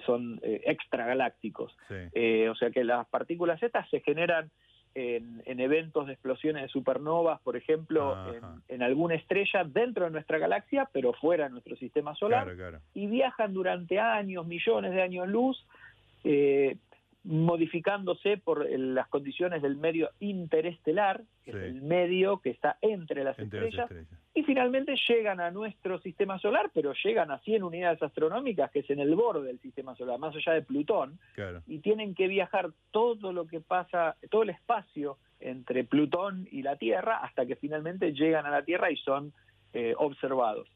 son 0.06 0.39
eh, 0.43 0.62
extragalácticos. 0.65 1.75
Eh, 2.13 2.49
o 2.49 2.56
sea 2.56 2.71
que 2.71 2.84
las 2.84 3.08
partículas 3.08 3.62
estas 3.62 3.89
se 3.89 4.01
generan 4.01 4.49
en, 4.95 5.60
eventos 5.60 6.08
de 6.08 6.13
explosiones 6.13 6.63
de 6.63 6.67
supernovas, 6.69 7.41
por 7.41 7.58
ejemplo, 7.58 8.15
en, 8.67 8.84
alguna 8.84 9.15
estrella 9.15 9.63
dentro 9.63 10.06
de 10.06 10.12
nuestra 10.12 10.38
galaxia, 10.38 10.88
pero 10.91 11.13
fuera 11.13 11.45
de 11.45 11.51
nuestro 11.51 11.75
sistema 11.77 12.13
solar, 12.15 12.53
y 12.93 13.08
viajan 13.08 13.53
durante 13.53 13.99
años, 13.99 14.45
millones 14.45 14.91
de 14.91 15.01
años 15.01 15.27
luz, 15.27 15.65
eh, 16.23 16.77
modificándose 17.23 18.38
por 18.38 18.69
las 18.69 19.08
condiciones 19.08 19.62
del 19.62 19.77
medio 19.77 20.10
interestelar, 20.19 21.23
que 21.43 21.51
es 21.51 21.58
el 21.58 21.82
medio 21.82 22.39
que 22.39 22.49
está 22.49 22.77
entre, 22.82 23.23
las, 23.23 23.39
estrellas, 23.39 23.89
y 24.43 24.45
finalmente 24.45 24.95
llegan 25.08 25.39
a 25.39 25.51
nuestro 25.51 25.99
sistema 25.99 26.38
solar, 26.38 26.69
pero 26.73 26.93
llegan 27.01 27.32
a 27.32 27.39
100 27.39 27.63
unidades 27.63 28.03
astronómicas, 28.03 28.69
que 28.71 28.79
es 28.79 28.89
en 28.89 28.99
el 28.99 29.15
borde 29.15 29.47
del 29.47 29.60
sistema 29.60 29.95
solar, 29.95 30.19
más 30.19 30.36
allá 30.36 30.53
de 30.53 30.62
Plutón, 30.62 31.17
y 31.65 31.79
tienen 31.79 32.13
que 32.13 32.27
viajar 32.27 32.71
todo 32.91 33.32
lo 33.32 33.47
que 33.47 33.62
pasa, 33.62 34.17
todo 34.29 34.43
el 34.43 34.49
espacio 34.49 35.17
entre 35.39 35.86
Plutón 35.86 36.47
y 36.51 36.62
la 36.62 36.75
Tierra, 36.75 37.17
hasta 37.17 37.45
que 37.45 37.56
finalmente 37.56 38.12
llegan 38.12 38.45
a 38.45 38.51
la 38.51 38.63
Tierra 38.63 38.91
y 38.91 38.97
son 38.97 39.32
eh, 39.71 39.93
observados. 39.97 40.67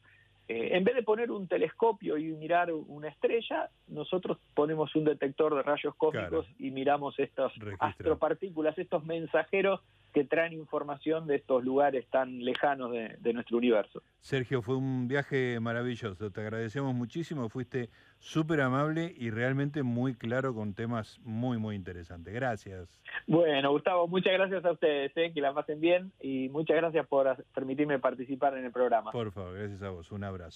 Eh, 0.48 0.78
en 0.78 0.86
vez 0.86 0.96
de 0.96 1.04
poner 1.04 1.30
un 1.30 1.48
telescopio 1.48 2.18
y 2.18 2.32
mirar 2.32 2.72
una 2.72 3.10
estrella, 3.10 3.70
nosotros 3.90 4.38
ponemos 4.54 4.96
un 4.96 5.04
detector 5.04 5.54
de 5.54 5.62
rayos 5.62 5.94
cósmicos 5.96 6.48
y 6.58 6.72
miramos 6.72 7.20
estas 7.20 7.52
astropartículas, 7.80 8.78
estos 8.78 9.04
mensajeros 9.04 9.82
que 10.14 10.24
traen 10.24 10.54
información 10.54 11.28
de 11.28 11.36
estos 11.36 11.64
lugares 11.64 12.08
tan 12.08 12.44
lejanos 12.44 12.92
de, 12.92 13.34
nuestro 13.34 13.58
universo. 13.58 14.02
Sergio, 14.20 14.62
fue 14.62 14.76
un 14.76 15.08
viaje 15.08 15.60
maravilloso, 15.60 16.32
te 16.32 16.42
agradecemos 16.42 16.96
muchísimo, 16.96 17.50
fuiste 17.50 17.90
súper 18.20 18.62
amable 18.62 19.14
y 19.16 19.30
realmente 19.30 19.84
muy 19.84 20.16
claro 20.16 20.54
con 20.54 20.74
temas 20.74 21.20
muy, 21.24 21.58
muy 21.58 21.76
interesantes. 21.76 22.34
Gracias. 22.34 23.00
Bueno, 23.28 23.72
Gustavo, 23.72 24.08
muchas 24.08 24.34
gracias 24.34 24.66
a 24.66 24.72
ustedes, 24.72 25.12
eh, 25.16 25.32
que 25.34 25.42
la 25.42 25.54
pasen 25.54 25.80
bien 25.80 26.12
y 26.22 26.50
muchas 26.50 26.78
gracias 26.78 27.06
por 27.08 27.44
permitirme 27.54 28.00
participar 28.00 28.58
en 28.58 28.66
el 28.66 28.72
programa. 28.72 29.12
Por 29.12 29.32
favor, 29.32 29.58
gracias 29.58 29.84
a 29.84 29.90
vos, 29.90 30.12
un 30.12 30.24
abrazo. 30.24 30.56